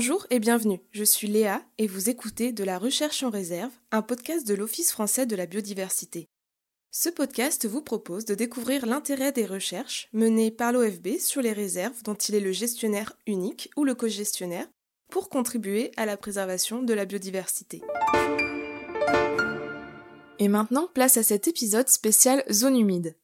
Bonjour 0.00 0.26
et 0.30 0.38
bienvenue, 0.38 0.80
je 0.92 1.04
suis 1.04 1.28
Léa 1.28 1.62
et 1.76 1.86
vous 1.86 2.08
écoutez 2.08 2.52
De 2.52 2.64
la 2.64 2.78
recherche 2.78 3.22
en 3.22 3.28
réserve, 3.28 3.70
un 3.90 4.00
podcast 4.00 4.46
de 4.46 4.54
l'Office 4.54 4.92
français 4.92 5.26
de 5.26 5.36
la 5.36 5.44
biodiversité. 5.44 6.26
Ce 6.90 7.10
podcast 7.10 7.68
vous 7.68 7.82
propose 7.82 8.24
de 8.24 8.34
découvrir 8.34 8.86
l'intérêt 8.86 9.30
des 9.30 9.44
recherches 9.44 10.08
menées 10.14 10.50
par 10.50 10.72
l'OFB 10.72 11.18
sur 11.18 11.42
les 11.42 11.52
réserves 11.52 12.02
dont 12.02 12.14
il 12.14 12.34
est 12.34 12.40
le 12.40 12.50
gestionnaire 12.50 13.12
unique 13.26 13.70
ou 13.76 13.84
le 13.84 13.94
co-gestionnaire 13.94 14.66
pour 15.10 15.28
contribuer 15.28 15.92
à 15.98 16.06
la 16.06 16.16
préservation 16.16 16.82
de 16.82 16.94
la 16.94 17.04
biodiversité. 17.04 17.82
Et 20.38 20.48
maintenant, 20.48 20.88
place 20.94 21.18
à 21.18 21.22
cet 21.22 21.46
épisode 21.46 21.90
spécial 21.90 22.42
zone 22.50 22.78
humide. 22.78 23.18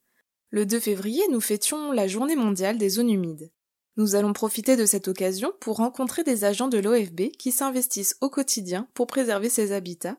Le 0.51 0.67
2 0.67 0.79
février, 0.79 1.23
nous 1.31 1.41
fêtions 1.41 1.91
la 1.91 2.07
journée 2.07 2.35
mondiale 2.35 2.77
des 2.77 2.89
zones 2.89 3.09
humides. 3.09 3.49
Nous 3.97 4.13
allons 4.13 4.33
profiter 4.33 4.75
de 4.75 4.85
cette 4.85 5.07
occasion 5.07 5.51
pour 5.59 5.77
rencontrer 5.77 6.23
des 6.23 6.43
agents 6.43 6.67
de 6.67 6.77
l'OFB 6.77 7.31
qui 7.37 7.51
s'investissent 7.51 8.15
au 8.21 8.29
quotidien 8.29 8.87
pour 8.93 9.07
préserver 9.07 9.49
ces 9.49 9.71
habitats, 9.71 10.17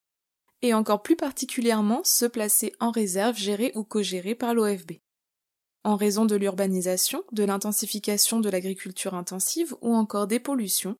et 0.62 0.74
encore 0.74 1.02
plus 1.02 1.14
particulièrement 1.14 2.02
se 2.02 2.26
placer 2.26 2.72
en 2.80 2.90
réserve 2.90 3.36
gérée 3.36 3.70
ou 3.76 3.84
co-gérée 3.84 4.34
par 4.34 4.52
l'OFB. 4.52 4.94
En 5.84 5.94
raison 5.94 6.24
de 6.24 6.34
l'urbanisation, 6.34 7.22
de 7.30 7.44
l'intensification 7.44 8.40
de 8.40 8.50
l'agriculture 8.50 9.14
intensive 9.14 9.76
ou 9.80 9.94
encore 9.94 10.26
des 10.26 10.40
pollutions, 10.40 10.96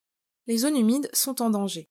les 0.47 0.59
zones 0.59 0.77
humides 0.77 1.09
sont 1.11 1.41
en 1.41 1.49
danger. 1.49 1.89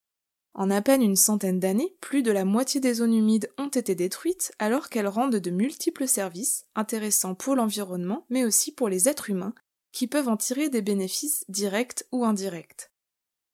En 0.55 0.71
à 0.71 0.81
peine 0.81 1.03
une 1.03 1.17
centaine 1.17 1.61
d'années, 1.61 1.95
plus 2.01 2.23
de 2.23 2.33
la 2.33 2.47
moitié 2.47 2.81
des 2.81 2.95
zones 2.95 3.15
humides 3.15 3.51
ont 3.59 3.69
été 3.69 3.95
détruites 3.95 4.53
alors 4.59 4.89
qu'elles 4.89 5.07
rendent 5.07 5.37
de 5.37 5.51
multiples 5.51 6.09
services, 6.09 6.65
intéressants 6.75 7.35
pour 7.35 7.57
l'environnement 7.57 8.25
mais 8.31 8.47
aussi 8.47 8.73
pour 8.73 8.89
les 8.89 9.09
êtres 9.09 9.29
humains, 9.29 9.55
qui 9.93 10.07
peuvent 10.07 10.29
en 10.29 10.37
tirer 10.37 10.69
des 10.69 10.83
bénéfices 10.83 11.45
directs 11.49 12.05
ou 12.13 12.25
indirects. 12.25 12.91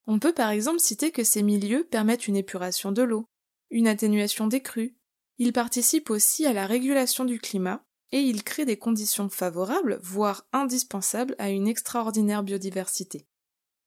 On 0.07 0.19
peut 0.19 0.33
par 0.33 0.49
exemple 0.49 0.79
citer 0.79 1.11
que 1.11 1.23
ces 1.23 1.43
milieux 1.43 1.85
permettent 1.85 2.27
une 2.27 2.35
épuration 2.35 2.91
de 2.91 3.01
l'eau, 3.01 3.27
une 3.71 3.87
atténuation 3.87 4.47
des 4.47 4.61
crues, 4.61 4.95
ils 5.37 5.53
participent 5.53 6.09
aussi 6.09 6.45
à 6.45 6.53
la 6.53 6.65
régulation 6.65 7.25
du 7.25 7.39
climat 7.39 7.83
et 8.11 8.21
ils 8.21 8.43
créent 8.43 8.65
des 8.65 8.77
conditions 8.77 9.29
favorables, 9.29 9.99
voire 10.01 10.47
indispensables 10.53 11.35
à 11.39 11.49
une 11.49 11.67
extraordinaire 11.67 12.43
biodiversité. 12.43 13.27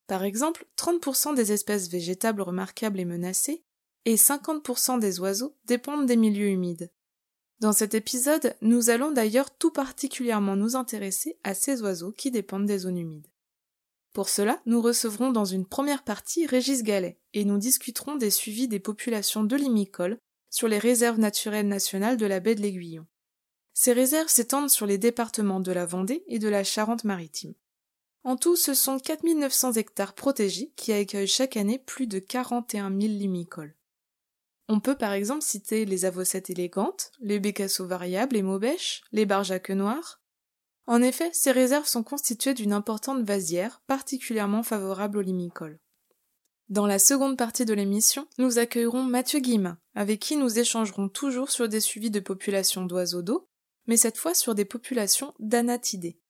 Par 0.06 0.24
exemple, 0.24 0.66
30% 0.76 1.34
des 1.34 1.52
espèces 1.52 1.88
végétables 1.88 2.42
remarquables 2.42 3.00
et 3.00 3.04
menacées 3.04 3.64
et 4.04 4.16
50% 4.16 4.98
des 4.98 5.20
oiseaux 5.20 5.56
dépendent 5.64 6.06
des 6.06 6.16
milieux 6.16 6.48
humides. 6.48 6.90
Dans 7.60 7.72
cet 7.72 7.94
épisode, 7.94 8.54
nous 8.62 8.88
allons 8.88 9.10
d'ailleurs 9.10 9.50
tout 9.50 9.72
particulièrement 9.72 10.54
nous 10.54 10.76
intéresser 10.76 11.38
à 11.42 11.54
ces 11.54 11.82
oiseaux 11.82 12.12
qui 12.12 12.30
dépendent 12.30 12.66
des 12.66 12.78
zones 12.78 12.98
humides. 12.98 13.26
Pour 14.12 14.28
cela, 14.28 14.60
nous 14.64 14.80
recevrons 14.80 15.32
dans 15.32 15.44
une 15.44 15.66
première 15.66 16.04
partie 16.04 16.46
Régis 16.46 16.82
Gallet 16.82 17.18
et 17.34 17.44
nous 17.44 17.58
discuterons 17.58 18.14
des 18.14 18.30
suivis 18.30 18.68
des 18.68 18.78
populations 18.78 19.42
de 19.42 19.56
limicoles 19.56 20.18
sur 20.50 20.68
les 20.68 20.78
réserves 20.78 21.18
naturelles 21.18 21.68
nationales 21.68 22.16
de 22.16 22.26
la 22.26 22.40
baie 22.40 22.54
de 22.54 22.62
l'Aiguillon. 22.62 23.06
Ces 23.74 23.92
réserves 23.92 24.28
s'étendent 24.28 24.70
sur 24.70 24.86
les 24.86 24.98
départements 24.98 25.60
de 25.60 25.72
la 25.72 25.86
Vendée 25.86 26.24
et 26.26 26.38
de 26.38 26.48
la 26.48 26.64
Charente-Maritime. 26.64 27.54
En 28.24 28.36
tout, 28.36 28.56
ce 28.56 28.74
sont 28.74 28.98
4900 28.98 29.74
hectares 29.74 30.14
protégés 30.14 30.72
qui 30.76 30.92
accueillent 30.92 31.26
chaque 31.26 31.56
année 31.56 31.78
plus 31.78 32.06
de 32.06 32.18
41 32.18 32.90
000 32.90 33.00
limicoles. 33.14 33.77
On 34.68 34.80
peut 34.80 34.96
par 34.96 35.12
exemple 35.12 35.42
citer 35.42 35.86
les 35.86 36.04
avocettes 36.04 36.50
élégantes, 36.50 37.10
les 37.20 37.40
bécassos 37.40 37.86
variables 37.86 38.36
et 38.36 38.42
maubèches, 38.42 39.02
les 39.12 39.24
barges 39.24 39.50
à 39.50 39.58
queue 39.58 39.74
noire. 39.74 40.20
En 40.86 41.02
effet, 41.02 41.30
ces 41.32 41.52
réserves 41.52 41.86
sont 41.86 42.02
constituées 42.02 42.54
d'une 42.54 42.72
importante 42.72 43.22
vasière, 43.22 43.82
particulièrement 43.86 44.62
favorable 44.62 45.18
aux 45.18 45.22
limicoles. 45.22 45.78
Dans 46.68 46.86
la 46.86 46.98
seconde 46.98 47.38
partie 47.38 47.64
de 47.64 47.72
l'émission, 47.72 48.26
nous 48.36 48.58
accueillerons 48.58 49.02
Mathieu 49.02 49.40
Guillemin, 49.40 49.78
avec 49.94 50.20
qui 50.20 50.36
nous 50.36 50.58
échangerons 50.58 51.08
toujours 51.08 51.50
sur 51.50 51.66
des 51.66 51.80
suivis 51.80 52.10
de 52.10 52.20
populations 52.20 52.84
d'oiseaux 52.84 53.22
d'eau, 53.22 53.48
mais 53.86 53.96
cette 53.96 54.18
fois 54.18 54.34
sur 54.34 54.54
des 54.54 54.66
populations 54.66 55.32
d'anatidés. 55.38 56.20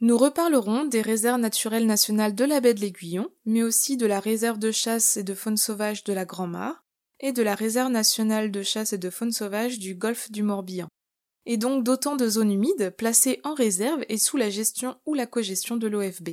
Nous 0.00 0.16
reparlerons 0.16 0.84
des 0.84 1.02
réserves 1.02 1.40
naturelles 1.40 1.86
nationales 1.86 2.34
de 2.34 2.44
la 2.44 2.60
baie 2.60 2.72
de 2.72 2.80
l'Aiguillon, 2.80 3.30
mais 3.44 3.62
aussi 3.62 3.98
de 3.98 4.06
la 4.06 4.20
réserve 4.20 4.58
de 4.58 4.70
chasse 4.70 5.18
et 5.18 5.22
de 5.22 5.34
faune 5.34 5.58
sauvage 5.58 6.04
de 6.04 6.14
la 6.14 6.24
Grand-Mare, 6.24 6.82
et 7.20 7.32
de 7.32 7.42
la 7.42 7.54
réserve 7.54 7.90
nationale 7.90 8.50
de 8.50 8.62
chasse 8.62 8.92
et 8.92 8.98
de 8.98 9.10
faune 9.10 9.32
sauvage 9.32 9.78
du 9.78 9.94
golfe 9.94 10.30
du 10.30 10.42
Morbihan, 10.42 10.88
et 11.46 11.56
donc 11.56 11.84
d'autant 11.84 12.16
de 12.16 12.28
zones 12.28 12.52
humides 12.52 12.90
placées 12.90 13.40
en 13.44 13.54
réserve 13.54 14.04
et 14.08 14.18
sous 14.18 14.36
la 14.36 14.50
gestion 14.50 14.96
ou 15.06 15.14
la 15.14 15.26
cogestion 15.26 15.76
de 15.76 15.88
l'OFB. 15.88 16.30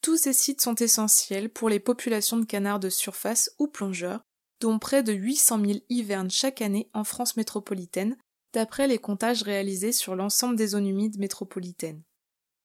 Tous 0.00 0.16
ces 0.16 0.32
sites 0.32 0.60
sont 0.60 0.74
essentiels 0.74 1.50
pour 1.50 1.68
les 1.68 1.80
populations 1.80 2.36
de 2.36 2.44
canards 2.44 2.80
de 2.80 2.90
surface 2.90 3.50
ou 3.58 3.68
plongeurs, 3.68 4.22
dont 4.60 4.78
près 4.78 5.02
de 5.02 5.12
800 5.12 5.64
000 5.64 5.78
hivernent 5.88 6.30
chaque 6.30 6.62
année 6.62 6.88
en 6.94 7.04
France 7.04 7.36
métropolitaine, 7.36 8.16
d'après 8.52 8.86
les 8.86 8.98
comptages 8.98 9.42
réalisés 9.42 9.92
sur 9.92 10.14
l'ensemble 10.14 10.56
des 10.56 10.68
zones 10.68 10.86
humides 10.86 11.18
métropolitaines. 11.18 12.02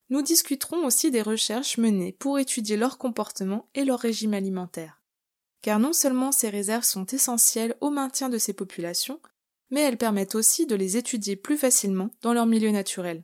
Nous 0.09 0.21
discuterons 0.21 0.85
aussi 0.85 1.11
des 1.11 1.21
recherches 1.21 1.77
menées 1.77 2.13
pour 2.13 2.39
étudier 2.39 2.77
leur 2.77 2.97
comportement 2.97 3.67
et 3.73 3.83
leur 3.83 3.99
régime 3.99 4.33
alimentaire 4.33 5.01
car 5.61 5.79
non 5.79 5.93
seulement 5.93 6.31
ces 6.31 6.49
réserves 6.49 6.83
sont 6.83 7.05
essentielles 7.05 7.75
au 7.81 7.89
maintien 7.89 8.29
de 8.29 8.37
ces 8.37 8.53
populations, 8.53 9.19
mais 9.69 9.81
elles 9.81 9.97
permettent 9.97 10.35
aussi 10.35 10.65
de 10.65 10.75
les 10.75 10.97
étudier 10.97 11.35
plus 11.35 11.57
facilement 11.57 12.09
dans 12.21 12.33
leur 12.33 12.45
milieu 12.45 12.71
naturel. 12.71 13.23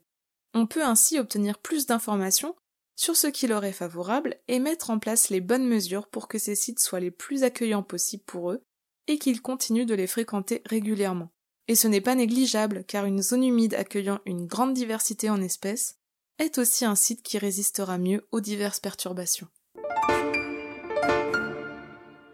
On 0.53 0.67
peut 0.67 0.83
ainsi 0.83 1.19
obtenir 1.19 1.59
plus 1.59 1.85
d'informations 1.85 2.55
sur 2.95 3.15
ce 3.15 3.27
qui 3.27 3.47
leur 3.47 3.65
est 3.65 3.71
favorable 3.71 4.37
et 4.47 4.59
mettre 4.59 4.89
en 4.89 4.99
place 4.99 5.29
les 5.29 5.41
bonnes 5.41 5.67
mesures 5.67 6.07
pour 6.07 6.27
que 6.27 6.37
ces 6.37 6.55
sites 6.55 6.79
soient 6.79 6.99
les 6.99 7.11
plus 7.11 7.43
accueillants 7.43 7.83
possibles 7.83 8.23
pour 8.23 8.51
eux 8.51 8.63
et 9.07 9.17
qu'ils 9.17 9.41
continuent 9.41 9.85
de 9.85 9.95
les 9.95 10.07
fréquenter 10.07 10.61
régulièrement. 10.65 11.29
Et 11.67 11.75
ce 11.75 11.87
n'est 11.87 12.01
pas 12.01 12.15
négligeable 12.15 12.83
car 12.85 13.05
une 13.05 13.21
zone 13.21 13.43
humide 13.43 13.73
accueillant 13.73 14.19
une 14.25 14.45
grande 14.45 14.73
diversité 14.73 15.29
en 15.29 15.41
espèces 15.41 15.97
est 16.39 16.57
aussi 16.57 16.85
un 16.85 16.95
site 16.95 17.23
qui 17.23 17.37
résistera 17.37 17.97
mieux 17.97 18.27
aux 18.31 18.41
diverses 18.41 18.79
perturbations. 18.79 19.47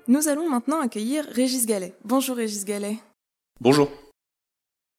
Nous 0.09 0.27
allons 0.27 0.49
maintenant 0.49 0.81
accueillir 0.81 1.23
Régis 1.25 1.67
Gallet. 1.67 1.93
Bonjour 2.03 2.35
Régis 2.35 2.65
Gallet. 2.65 2.97
Bonjour. 3.61 3.91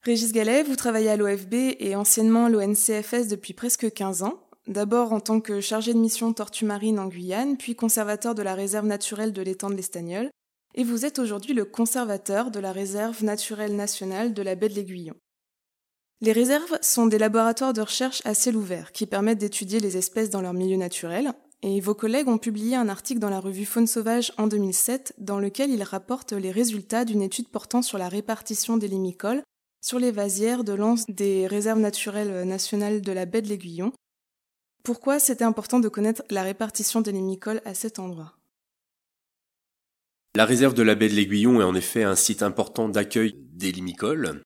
Régis 0.03 0.31
Gallet, 0.31 0.63
vous 0.63 0.77
travaillez 0.77 1.09
à 1.09 1.17
l'OFB 1.17 1.53
et 1.53 1.97
anciennement 1.97 2.47
l'ONCFS 2.47 3.27
depuis 3.27 3.51
presque 3.51 3.91
15 3.91 4.23
ans. 4.23 4.39
D'abord 4.67 5.11
en 5.11 5.19
tant 5.19 5.41
que 5.41 5.59
chargé 5.59 5.93
de 5.93 5.99
mission 5.99 6.31
tortue 6.31 6.63
marine 6.63 6.97
en 6.97 7.07
Guyane, 7.07 7.57
puis 7.57 7.75
conservateur 7.75 8.35
de 8.35 8.41
la 8.41 8.55
réserve 8.55 8.85
naturelle 8.85 9.33
de 9.33 9.41
l'étang 9.41 9.69
de 9.69 9.75
l'Estagnol. 9.75 10.29
Et 10.75 10.85
vous 10.85 11.05
êtes 11.05 11.19
aujourd'hui 11.19 11.53
le 11.53 11.65
conservateur 11.65 12.49
de 12.49 12.61
la 12.61 12.71
réserve 12.71 13.21
naturelle 13.21 13.75
nationale 13.75 14.33
de 14.33 14.41
la 14.41 14.55
baie 14.55 14.69
de 14.69 14.75
l'Aiguillon. 14.75 15.15
Les 16.21 16.31
réserves 16.31 16.79
sont 16.81 17.07
des 17.07 17.17
laboratoires 17.17 17.73
de 17.73 17.81
recherche 17.81 18.21
à 18.23 18.33
ciel 18.33 18.55
ouvert 18.55 18.93
qui 18.93 19.05
permettent 19.07 19.39
d'étudier 19.39 19.81
les 19.81 19.97
espèces 19.97 20.29
dans 20.29 20.41
leur 20.41 20.53
milieu 20.53 20.77
naturel, 20.77 21.33
et 21.63 21.79
vos 21.79 21.93
collègues 21.93 22.27
ont 22.27 22.37
publié 22.37 22.75
un 22.75 22.89
article 22.89 23.19
dans 23.19 23.29
la 23.29 23.39
revue 23.39 23.65
Faune 23.65 23.87
Sauvage 23.87 24.33
en 24.37 24.47
2007 24.47 25.13
dans 25.19 25.39
lequel 25.39 25.69
ils 25.69 25.83
rapportent 25.83 26.33
les 26.33 26.51
résultats 26.51 27.05
d'une 27.05 27.21
étude 27.21 27.49
portant 27.49 27.81
sur 27.81 27.97
la 27.97 28.09
répartition 28.09 28.77
des 28.77 28.87
limicoles 28.87 29.43
sur 29.81 29.99
les 29.99 30.11
vasières 30.11 30.63
de 30.63 30.73
lance 30.73 31.05
des 31.07 31.47
réserves 31.47 31.79
naturelles 31.79 32.47
nationales 32.47 33.01
de 33.01 33.11
la 33.11 33.25
baie 33.25 33.41
de 33.41 33.47
l'Aiguillon. 33.47 33.93
Pourquoi 34.83 35.19
c'était 35.19 35.43
important 35.43 35.79
de 35.79 35.89
connaître 35.89 36.23
la 36.29 36.43
répartition 36.43 37.01
des 37.01 37.11
limicoles 37.11 37.61
à 37.65 37.73
cet 37.73 37.99
endroit? 37.99 38.33
La 40.35 40.45
réserve 40.45 40.73
de 40.73 40.83
la 40.83 40.95
baie 40.95 41.09
de 41.09 41.15
l'Aiguillon 41.15 41.61
est 41.61 41.65
en 41.65 41.75
effet 41.75 42.03
un 42.03 42.15
site 42.15 42.41
important 42.41 42.89
d'accueil 42.89 43.35
des 43.51 43.71
limicoles. 43.71 44.41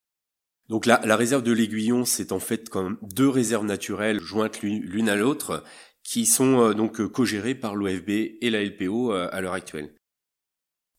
Donc 0.68 0.86
la, 0.86 1.00
la 1.06 1.16
réserve 1.16 1.44
de 1.44 1.51
l'Aiguillon, 1.51 2.06
c'est 2.06 2.31
en 2.31 2.39
fait 2.39 2.69
comme 2.69 2.98
deux 3.01 3.30
réserves 3.30 3.66
naturelles 3.66 4.19
jointes 4.19 4.62
l'une 4.62 5.10
à 5.10 5.16
l'autre 5.16 5.63
qui 6.06 6.25
sont 6.25 6.62
euh, 6.62 6.74
donc 6.74 7.02
euh, 7.02 7.10
co-gérés 7.10 7.56
par 7.56 7.75
l'OFB 7.75 8.10
et 8.10 8.50
la 8.50 8.63
LPO 8.63 9.12
euh, 9.12 9.28
à 9.34 9.42
l'heure 9.42 9.54
actuelle. 9.54 9.94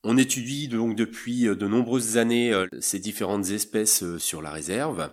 On 0.05 0.19
étudie 0.19 0.69
donc 0.69 0.94
depuis 0.94 1.44
de 1.44 1.67
nombreuses 1.67 2.17
années 2.17 2.53
ces 2.79 3.00
différentes 3.00 3.49
espèces 3.50 4.05
sur 4.19 4.41
la 4.41 4.53
réserve 4.53 5.11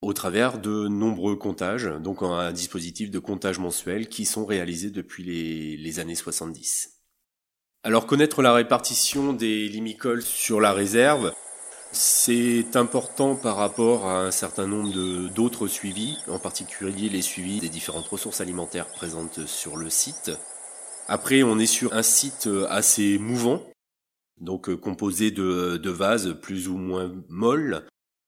au 0.00 0.14
travers 0.14 0.58
de 0.58 0.88
nombreux 0.88 1.36
comptages, 1.36 1.84
donc 2.00 2.22
un 2.22 2.50
dispositif 2.50 3.10
de 3.10 3.18
comptage 3.18 3.58
mensuel 3.58 4.08
qui 4.08 4.24
sont 4.24 4.46
réalisés 4.46 4.90
depuis 4.90 5.22
les, 5.22 5.76
les 5.76 6.00
années 6.00 6.14
70. 6.14 7.02
Alors 7.82 8.06
connaître 8.06 8.40
la 8.40 8.54
répartition 8.54 9.34
des 9.34 9.68
limicoles 9.68 10.22
sur 10.22 10.62
la 10.62 10.72
réserve, 10.72 11.34
c'est 11.92 12.76
important 12.76 13.36
par 13.36 13.56
rapport 13.56 14.06
à 14.06 14.24
un 14.24 14.30
certain 14.30 14.66
nombre 14.66 15.28
d'autres 15.28 15.68
suivis, 15.68 16.16
en 16.26 16.38
particulier 16.38 17.10
les 17.10 17.20
suivis 17.20 17.60
des 17.60 17.68
différentes 17.68 18.08
ressources 18.08 18.40
alimentaires 18.40 18.88
présentes 18.88 19.46
sur 19.46 19.76
le 19.76 19.90
site. 19.90 20.32
Après, 21.06 21.42
on 21.42 21.58
est 21.58 21.66
sur 21.66 21.92
un 21.92 22.02
site 22.02 22.48
assez 22.70 23.18
mouvant, 23.18 23.62
donc 24.40 24.70
euh, 24.70 24.76
composé 24.76 25.30
de, 25.30 25.90
vases 25.90 26.34
plus 26.40 26.68
ou 26.68 26.78
moins 26.78 27.12
molles, 27.28 27.84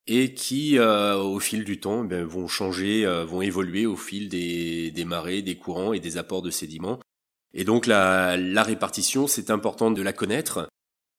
et 0.06 0.34
qui, 0.34 0.78
euh, 0.78 1.16
au 1.16 1.40
fil 1.40 1.64
du 1.64 1.81
temps, 1.81 2.06
eh 2.11 2.22
vont 2.22 2.46
changer, 2.46 3.06
euh, 3.06 3.25
vont 3.25 3.40
évoluer 3.40 3.87
au 3.87 3.96
fil 3.96 4.28
des, 4.28 5.05
marées, 5.06 5.40
des 5.40 5.56
courants 5.56 5.94
et 5.94 6.00
des 6.00 6.19
apports 6.19 6.43
de 6.43 6.50
sédiments. 6.50 7.00
Et 7.55 7.64
donc 7.64 7.87
la 7.87 8.37
répartition, 8.62 9.26
c'est 9.26 9.50
important 9.50 9.90
de 9.90 10.02
la 10.02 10.12
connaître, 10.12 10.69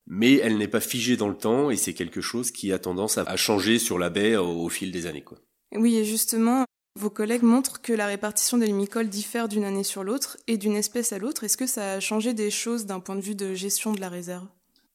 mais 0.07 0.35
elle 0.35 0.57
n'est 0.57 0.67
pas 0.67 0.79
figée 0.79 1.17
dans 1.17 1.29
le 1.29 1.37
temps 1.37 1.69
et 1.71 1.77
c'est 1.77 1.93
quelque 1.93 2.21
chose 2.21 2.51
qui 2.51 2.71
a 2.71 2.79
tendance 2.79 3.17
à, 3.17 3.35
changer 3.35 3.79
sur 3.79 3.97
la 3.97 4.09
baie 4.09 4.35
au, 4.35 4.69
fil 4.69 4.91
des 4.91 5.05
années. 5.05 5.23
Quoi. 5.23 5.37
Oui, 5.73 5.95
et 5.97 6.05
justement, 6.05 6.65
vos 6.99 7.09
collègues 7.09 7.43
montrent 7.43 7.81
que 7.81 7.93
la 7.93 8.05
répartition 8.05 8.57
des 8.57 8.67
limicoles 8.67 9.09
diffère 9.09 9.47
d'une 9.47 9.63
année 9.63 9.83
sur 9.83 10.03
l'autre 10.03 10.37
et 10.47 10.57
d'une 10.57 10.75
espèce 10.75 11.11
à 11.11 11.17
l'autre. 11.17 11.43
Est-ce 11.43 11.57
que 11.57 11.67
ça 11.67 11.93
a 11.93 11.99
changé 11.99 12.33
des 12.33 12.51
choses 12.51 12.85
d'un 12.85 12.99
point 12.99 13.15
de 13.15 13.21
vue 13.21 13.35
de 13.35 13.53
gestion 13.53 13.93
de 13.93 13.99
la 13.99 14.09
réserve? 14.09 14.47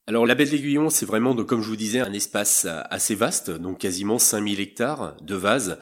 Alors 0.06 0.26
la 0.26 0.34
baie 0.34 0.44
de 0.44 0.50
l'Aiguillon, 0.50 0.90
c'est 0.90 1.06
vraiment, 1.06 1.36
comme 1.44 1.62
je 1.62 1.68
vous 1.68 1.76
disais, 1.76 2.00
un 2.00 2.12
espace 2.12 2.66
assez 2.66 3.14
vaste, 3.14 3.50
donc 3.50 3.78
quasiment 3.78 4.18
5000 4.18 4.58
hectares 4.60 5.16
de 5.22 5.34
vases, 5.34 5.78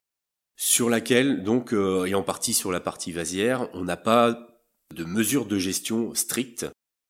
sur 0.56 0.90
laquelle, 0.90 1.44
donc, 1.44 1.72
euh, 1.72 2.04
et 2.04 2.14
en 2.14 2.22
partie 2.22 2.52
sur 2.52 2.72
la 2.72 2.80
partie 2.80 3.12
vasière, 3.12 3.68
on 3.74 3.84
n'a 3.84 3.96
pas 3.96 4.48
de 4.94 5.04
mesures 5.04 5.46
de 5.46 5.56
gestion 5.56 6.14
strictes, 6.14 6.66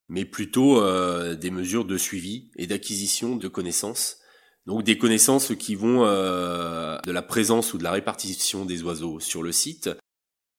mais 0.09 0.25
plutôt 0.25 0.81
euh, 0.81 1.35
des 1.35 1.51
mesures 1.51 1.85
de 1.85 1.99
suivi 1.99 2.51
et 2.57 2.67
d'acquisition 2.67 3.37
de 3.37 3.49
connaissances. 3.49 4.19
Donc 4.67 4.83
des 4.83 4.99
connaissances 4.99 5.55
qui 5.59 5.75
vont 5.75 6.05
euh, 6.05 6.99
de 7.05 7.13
la 7.13 7.23
présence 7.23 7.73
ou 7.73 7.79
de 7.79 7.85
la 7.85 7.93
répartition 7.93 8.65
des 8.65 8.83
oiseaux 8.83 9.21
sur 9.21 9.43
le 9.43 9.53
site, 9.53 9.91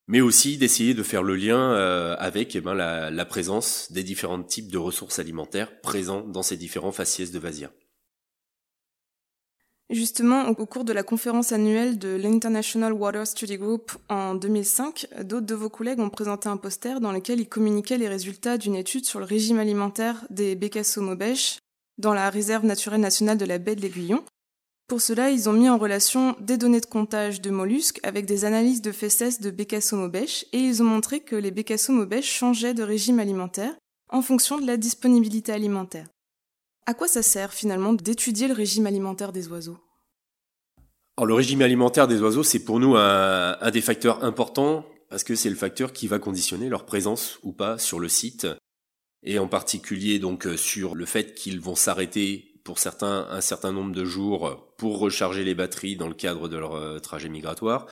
mais 0.07 0.21
aussi 0.21 0.57
d'essayer 0.57 0.95
de 0.95 1.03
faire 1.03 1.21
le 1.21 1.35
lien 1.35 1.73
euh, 1.73 2.15
avec 2.17 2.55
eh 2.55 2.61
ben, 2.61 2.73
la, 2.73 3.25
présence 3.25 3.91
des 3.91 4.03
différents 4.03 4.41
types 4.41 4.71
de 4.71 4.77
ressources 4.79 5.19
alimentaires 5.19 5.79
présents 5.81 6.21
dans 6.21 6.41
ces 6.41 6.57
différents 6.57 6.91
faciès 6.91 7.31
de 7.31 7.37
vasières. 7.37 7.71
Justement, 9.89 10.47
au 10.49 10.65
cours 10.67 10.83
de 10.83 10.93
la 10.93 11.01
conférence 11.01 11.51
annuelle 11.51 11.97
de 11.97 12.09
l'International 12.09 12.93
Water 12.93 13.25
Study 13.25 13.57
Group 13.57 13.91
en 14.07 14.35
2005, 14.35 15.07
d'autres 15.23 15.47
de 15.47 15.55
vos 15.55 15.69
collègues 15.69 15.99
ont 15.99 16.11
présenté 16.11 16.47
un 16.47 16.57
poster 16.57 16.99
dans 16.99 17.11
lequel 17.11 17.39
ils 17.39 17.49
communiquaient 17.49 17.97
les 17.97 18.07
résultats 18.07 18.59
d'une 18.59 18.75
étude 18.75 19.05
sur 19.05 19.17
le 19.17 19.25
régime 19.25 19.57
alimentaire 19.57 20.27
des 20.29 20.55
bécassos 20.55 21.01
dans 21.97 22.13
la 22.13 22.29
réserve 22.29 22.65
naturelle 22.65 23.01
nationale 23.01 23.39
de 23.39 23.45
la 23.45 23.57
baie 23.57 23.75
de 23.75 23.81
l'Aiguillon. 23.81 24.23
Pour 24.87 25.01
cela, 25.01 25.31
ils 25.31 25.49
ont 25.49 25.53
mis 25.53 25.69
en 25.69 25.79
relation 25.79 26.35
des 26.39 26.57
données 26.57 26.81
de 26.81 26.85
comptage 26.85 27.41
de 27.41 27.49
mollusques 27.49 27.99
avec 28.03 28.27
des 28.27 28.45
analyses 28.45 28.83
de 28.83 28.91
fesses 28.91 29.41
de 29.41 29.49
bécassos 29.49 30.11
et 30.13 30.59
ils 30.59 30.83
ont 30.83 30.85
montré 30.85 31.19
que 31.19 31.35
les 31.35 31.51
bécassos 31.51 32.07
changeaient 32.21 32.75
de 32.75 32.83
régime 32.83 33.19
alimentaire 33.19 33.73
en 34.11 34.21
fonction 34.21 34.59
de 34.59 34.67
la 34.67 34.77
disponibilité 34.77 35.51
alimentaire. 35.51 36.07
À 36.85 36.93
quoi 36.93 37.07
ça 37.07 37.21
sert 37.21 37.53
finalement 37.53 37.93
d'étudier 37.93 38.47
le 38.47 38.53
régime 38.53 38.87
alimentaire 38.87 39.31
des 39.31 39.47
oiseaux? 39.47 39.77
Le 41.23 41.33
régime 41.33 41.61
alimentaire 41.61 42.07
des 42.07 42.21
oiseaux, 42.21 42.43
c'est 42.43 42.63
pour 42.63 42.79
nous 42.79 42.95
un, 42.95 43.71
des 43.71 43.81
facteurs 43.81 44.23
importants 44.23 44.85
parce 45.09 45.23
que 45.23 45.35
c'est 45.35 45.49
le 45.49 45.55
facteur 45.55 45.91
qui 45.91 46.07
va 46.07 46.19
conditionner 46.19 46.69
leur 46.69 46.85
présence 46.85 47.39
ou 47.43 47.51
pas 47.51 47.77
sur 47.77 47.99
le 47.99 48.07
site 48.07 48.47
et 49.23 49.37
en 49.39 49.47
particulier 49.47 50.19
donc 50.19 50.47
euh, 50.47 50.55
sur 50.55 50.95
le 50.95 51.05
fait 51.05 51.33
qu'ils 51.33 51.59
vont 51.59 51.75
s'arrêter 51.75 52.61
pour 52.63 52.79
certains 52.79 53.27
un 53.29 53.41
certain 53.41 53.73
nombre 53.73 53.93
de 53.93 54.05
jours 54.05 54.73
pour 54.77 54.99
recharger 54.99 55.43
les 55.43 55.55
batteries 55.55 55.97
dans 55.97 56.07
le 56.07 56.13
cadre 56.13 56.47
de 56.47 56.57
leur 56.57 56.75
euh, 56.75 56.99
trajet 56.99 57.27
migratoire 57.27 57.87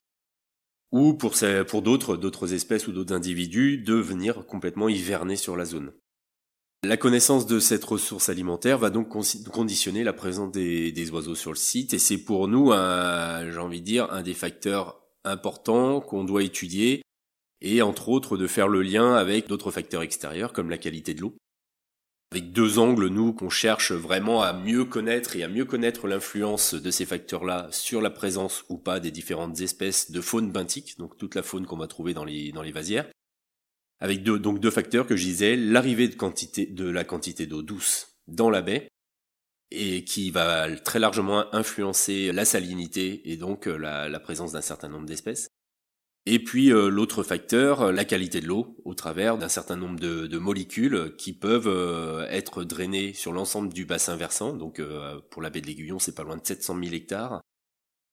ou 0.91 1.15
pour, 1.15 1.33
pour 1.67 1.81
d'autres 1.81 2.15
d'autres 2.15 2.53
espèces 2.53 2.87
ou 2.87 2.93
d'autres 2.93 3.13
individus 3.13 3.77
de 3.79 3.95
venir 3.95 4.45
complètement 4.45 4.87
hiverner 4.87 5.35
sur 5.35 5.57
la 5.57 5.65
zone. 5.65 5.91
La 6.83 6.95
connaissance 6.95 7.47
de 7.47 7.59
cette 7.59 7.83
ressource 7.83 8.29
alimentaire 8.29 8.77
va 8.77 8.91
donc 8.91 9.09
conditionner 9.09 10.03
la 10.03 10.13
présence 10.13 10.51
des, 10.51 11.09
oiseaux 11.11 11.35
sur 11.35 11.51
le 11.51 11.57
site 11.57 11.93
et 11.93 11.99
c'est 11.99 12.19
pour 12.19 12.47
nous, 12.47 12.71
j'ai 12.71 13.57
envie 13.57 13.81
de 13.81 13.85
dire, 13.85 14.11
un 14.11 14.21
des 14.21 14.35
facteurs 14.35 15.01
importants 15.23 16.01
qu'on 16.01 16.23
doit 16.23 16.43
étudier 16.43 17.01
et 17.61 17.81
entre 17.81 18.09
autres 18.09 18.37
de 18.37 18.45
faire 18.45 18.67
le 18.67 18.83
lien 18.83 19.15
avec 19.15 19.47
d'autres 19.47 19.71
facteurs 19.71 20.03
extérieurs 20.03 20.53
comme 20.53 20.69
la 20.69 20.77
qualité 20.77 21.15
de 21.15 21.21
l'eau. 21.21 21.35
Avec 22.31 22.51
deux 22.51 22.77
angles, 22.77 23.07
nous, 23.07 23.33
qu'on 23.33 23.49
cherche 23.49 23.93
vraiment 23.93 24.43
à 24.43 24.53
mieux 24.53 24.85
connaître 24.85 25.35
et 25.35 25.43
à 25.43 25.47
mieux 25.47 25.65
connaître 25.65 26.07
l'influence 26.07 26.73
de 26.73 26.91
ces 26.91 27.05
facteurs-là 27.05 27.69
sur 27.71 28.01
la 28.01 28.09
présence 28.09 28.65
ou 28.69 28.77
pas 28.77 28.99
des 28.99 29.11
différentes 29.11 29.61
espèces 29.61 30.11
de 30.11 30.21
faune 30.21 30.51
benthique, 30.51 30.97
donc 30.99 31.17
toute 31.17 31.35
la 31.35 31.43
faune 31.43 31.65
qu'on 31.65 31.77
va 31.77 31.87
trouver 31.87 32.13
dans 32.13 32.25
les, 32.25 32.51
dans 32.51 32.63
les 32.63 32.73
vasières, 32.73 33.07
avec 33.99 34.23
deux, 34.23 34.39
donc 34.39 34.59
deux 34.59 34.71
facteurs 34.71 35.07
que 35.07 35.15
je 35.15 35.23
disais, 35.23 35.55
l'arrivée 35.55 36.07
de, 36.07 36.15
quantité, 36.15 36.65
de 36.65 36.89
la 36.89 37.03
quantité 37.03 37.45
d'eau 37.45 37.61
douce 37.61 38.17
dans 38.27 38.49
la 38.49 38.61
baie, 38.61 38.89
et 39.71 40.03
qui 40.03 40.31
va 40.31 40.69
très 40.77 40.99
largement 40.99 41.53
influencer 41.53 42.31
la 42.31 42.45
salinité 42.45 43.31
et 43.31 43.37
donc 43.37 43.67
euh, 43.67 43.77
la, 43.77 44.19
présence 44.19 44.53
d'un 44.53 44.61
certain 44.61 44.87
nombre 44.87 45.05
d'espèces. 45.05 45.49
Et 46.25 46.43
puis 46.43 46.71
euh, 46.71 46.89
l'autre 46.89 47.23
facteur, 47.23 47.91
la 47.91 48.05
qualité 48.05 48.41
de 48.41 48.47
l'eau, 48.47 48.77
au 48.85 48.93
travers 48.93 49.37
d'un 49.37 49.49
certain 49.49 49.75
nombre 49.75 49.99
de, 49.99 50.37
molécules 50.37 51.15
qui 51.17 51.33
peuvent 51.33 51.67
euh, 51.67 52.25
être 52.29 52.63
drainées 52.63 53.13
sur 53.13 53.31
l'ensemble 53.33 53.73
du 53.73 53.85
bassin 53.85 54.15
versant. 54.15 54.53
Donc 54.53 54.81
pour 55.31 55.41
la 55.41 55.49
baie 55.49 55.61
de 55.61 55.67
l'Aiguillon, 55.67 55.99
c'est 55.99 56.15
pas 56.15 56.23
loin 56.23 56.37
de 56.37 56.45
700 56.45 56.77
000 56.81 56.95
hectares 56.95 57.41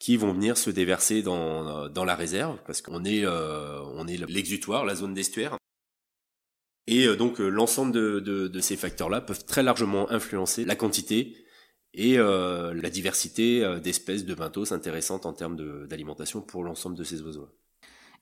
qui 0.01 0.17
vont 0.17 0.33
venir 0.33 0.59
se 0.59 0.71
déverser 0.71 1.23
dans, 1.23 1.89
dans 1.89 2.05
la 2.05 2.15
réserve 2.15 2.59
parce 2.67 2.83
qu'on 2.83 3.05
est 3.05 3.27
on 3.27 4.07
est 4.07 4.29
l'exutoire, 4.29 4.85
la 4.85 4.97
zone 4.97 5.15
d'estuaire. 5.15 5.57
Et 6.87 7.07
euh, 7.07 7.17
donc 7.17 7.41
euh, 7.41 7.49
l'ensemble 7.49 7.93
de, 7.93 8.61
ces 8.61 8.77
facteurs-là 8.77 9.21
peuvent 9.21 9.45
très 9.45 9.63
largement 9.63 10.11
influencer 10.11 10.65
la 10.65 10.77
quantité 10.77 11.37
et 11.95 12.19
euh, 12.19 12.75
la 12.75 12.91
diversité 12.91 13.79
d'espèces 13.83 14.25
de 14.25 14.35
benthos 14.35 14.73
intéressantes 14.73 15.27
en 15.27 15.33
termes 15.33 15.87
d'alimentation 15.87 16.41
pour 16.41 16.65
l'ensemble 16.65 16.97
de 16.97 17.05
ces 17.05 17.23
oiseaux. 17.23 17.49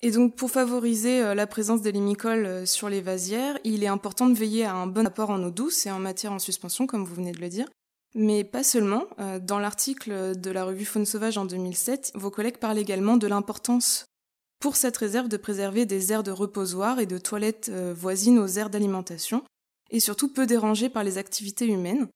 Et 0.02 0.10
donc 0.10 0.36
pour 0.36 0.50
favoriser 0.50 1.34
la 1.34 1.46
présence 1.46 1.80
des 1.80 1.92
limicoles 1.92 2.66
sur 2.66 2.88
les 2.88 3.00
vasières, 3.00 3.58
il 3.64 3.84
est 3.84 3.88
important 3.88 4.28
de 4.28 4.34
veiller 4.34 4.64
à 4.64 4.74
un 4.74 4.88
bon 4.88 5.06
apport 5.06 5.30
en 5.30 5.42
eau 5.42 5.50
douce 5.50 5.86
et 5.86 5.90
en 5.90 6.00
matière 6.00 6.32
en 6.32 6.40
suspension, 6.40 6.86
comme 6.86 7.04
vous 7.04 7.14
venez 7.14 7.30
de 7.30 7.40
le 7.40 7.48
dire. 7.48 7.66
Mais 8.14 8.42
pas 8.42 8.64
seulement. 8.64 9.06
Dans 9.40 9.60
l'article 9.60 10.36
de 10.36 10.50
la 10.50 10.64
revue 10.64 10.84
Faune 10.84 11.06
Sauvage 11.06 11.38
en 11.38 11.44
2007, 11.44 12.12
vos 12.14 12.30
collègues 12.30 12.58
parlent 12.58 12.78
également 12.78 13.16
de 13.16 13.28
l'importance 13.28 14.06
pour 14.62 14.76
cette 14.76 14.96
réserve 14.96 15.28
de 15.28 15.36
préserver 15.36 15.86
des 15.86 16.12
aires 16.12 16.22
de 16.22 16.30
reposoir 16.30 17.00
et 17.00 17.06
de 17.06 17.18
toilettes 17.18 17.68
euh, 17.68 17.92
voisines 17.92 18.38
aux 18.38 18.46
aires 18.46 18.70
d'alimentation, 18.70 19.42
et 19.90 19.98
surtout 19.98 20.28
peu 20.28 20.46
dérangées 20.46 20.88
par 20.88 21.02
les 21.02 21.18
activités 21.18 21.66
humaines. 21.66 22.06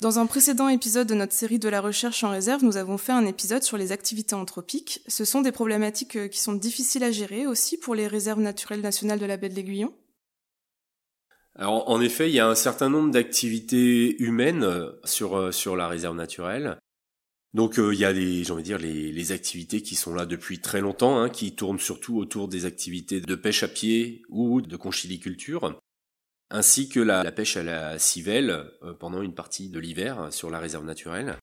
Dans 0.00 0.20
un 0.20 0.26
précédent 0.26 0.68
épisode 0.68 1.08
de 1.08 1.14
notre 1.14 1.32
série 1.32 1.58
de 1.58 1.68
la 1.68 1.80
recherche 1.80 2.22
en 2.22 2.30
réserve, 2.30 2.64
nous 2.64 2.76
avons 2.76 2.98
fait 2.98 3.10
un 3.10 3.26
épisode 3.26 3.64
sur 3.64 3.76
les 3.76 3.90
activités 3.90 4.36
anthropiques. 4.36 5.02
Ce 5.08 5.24
sont 5.24 5.40
des 5.40 5.50
problématiques 5.50 6.16
euh, 6.16 6.28
qui 6.28 6.38
sont 6.38 6.52
difficiles 6.52 7.02
à 7.02 7.10
gérer 7.10 7.48
aussi 7.48 7.76
pour 7.76 7.96
les 7.96 8.06
réserves 8.06 8.40
naturelles 8.40 8.80
nationales 8.80 9.18
de 9.18 9.26
la 9.26 9.36
baie 9.36 9.48
de 9.48 9.56
l'Aiguillon. 9.56 9.92
Alors, 11.56 11.90
en 11.90 12.00
effet, 12.00 12.30
il 12.30 12.34
y 12.34 12.40
a 12.40 12.46
un 12.46 12.54
certain 12.54 12.88
nombre 12.88 13.10
d'activités 13.10 14.22
humaines 14.22 14.62
euh, 14.62 14.92
sur, 15.02 15.52
sur 15.52 15.74
la 15.74 15.88
réserve 15.88 16.14
naturelle. 16.14 16.78
Donc 17.52 17.78
euh, 17.78 17.92
il 17.92 17.98
y 17.98 18.04
a 18.04 18.12
les, 18.12 18.44
j'ai 18.44 18.52
envie 18.52 18.62
de 18.62 18.66
dire, 18.66 18.78
les, 18.78 19.32
activités 19.32 19.82
qui 19.82 19.96
sont 19.96 20.14
là 20.14 20.24
depuis 20.24 20.60
très 20.60 20.80
longtemps, 20.80 21.20
hein, 21.20 21.28
qui 21.28 21.54
tournent 21.54 21.80
surtout 21.80 22.18
autour 22.18 22.48
des 22.48 22.64
activités 22.64 23.20
de 23.20 23.34
pêche 23.34 23.62
à 23.62 23.68
pied 23.68 24.22
ou 24.28 24.60
de 24.60 24.76
conchiliculture, 24.76 25.78
ainsi 26.50 26.88
que 26.88 27.00
la, 27.00 27.30
pêche 27.32 27.56
à 27.56 27.62
la 27.62 27.98
civelle 27.98 28.50
euh, 28.82 28.94
pendant 28.94 29.22
une 29.22 29.34
partie 29.34 29.68
de 29.68 29.80
l'hiver 29.80 30.28
sur 30.30 30.50
la 30.50 30.60
réserve 30.60 30.84
naturelle. 30.84 31.36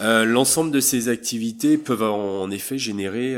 Euh, 0.00 0.24
L'ensemble 0.24 0.72
de 0.72 0.80
ces 0.80 1.08
activités 1.08 1.78
peuvent 1.78 2.02
en, 2.02 2.50
effet 2.50 2.78
générer 2.78 3.36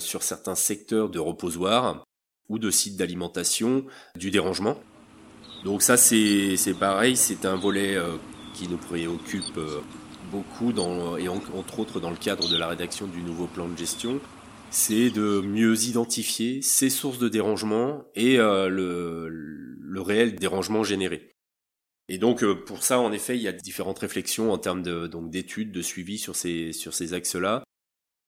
sur 0.00 0.22
certains 0.22 0.56
secteurs 0.56 1.08
de 1.08 1.18
reposoirs 1.18 2.04
ou 2.48 2.58
de 2.58 2.70
sites 2.70 2.96
d'alimentation 2.96 3.86
du 4.16 4.30
dérangement. 4.30 4.78
Donc 5.64 5.80
ça 5.80 5.96
c'est 5.96 6.56
pareil, 6.78 7.16
c'est 7.16 7.46
un 7.46 7.54
volet 7.54 7.96
qui 8.52 8.68
nous 8.68 8.78
préoccupe 8.78 9.58
beaucoup, 10.32 10.72
dans, 10.72 11.16
et 11.18 11.28
entre 11.28 11.78
autres 11.78 12.00
dans 12.00 12.10
le 12.10 12.16
cadre 12.16 12.48
de 12.50 12.56
la 12.56 12.66
rédaction 12.66 13.06
du 13.06 13.22
nouveau 13.22 13.46
plan 13.46 13.68
de 13.68 13.76
gestion, 13.76 14.20
c'est 14.70 15.10
de 15.10 15.42
mieux 15.42 15.84
identifier 15.84 16.62
ces 16.62 16.88
sources 16.88 17.18
de 17.18 17.28
dérangement 17.28 18.04
et 18.14 18.38
euh, 18.38 18.68
le, 18.68 20.00
réel 20.00 20.34
dérangement 20.34 20.82
généré. 20.82 21.30
Et 22.08 22.18
donc 22.18 22.42
euh, 22.42 22.54
pour 22.54 22.82
ça, 22.82 22.98
en 22.98 23.12
effet, 23.12 23.36
il 23.36 23.42
y 23.42 23.48
a 23.48 23.52
différentes 23.52 23.98
réflexions 23.98 24.50
en 24.50 24.58
termes 24.58 24.82
de, 24.82 25.06
donc 25.06 25.30
d'études, 25.30 25.70
de 25.70 25.82
suivi 25.82 26.18
sur 26.18 26.34
ces 26.34 26.72
sur 26.72 26.94
ces 26.94 27.12
axes-là. 27.14 27.62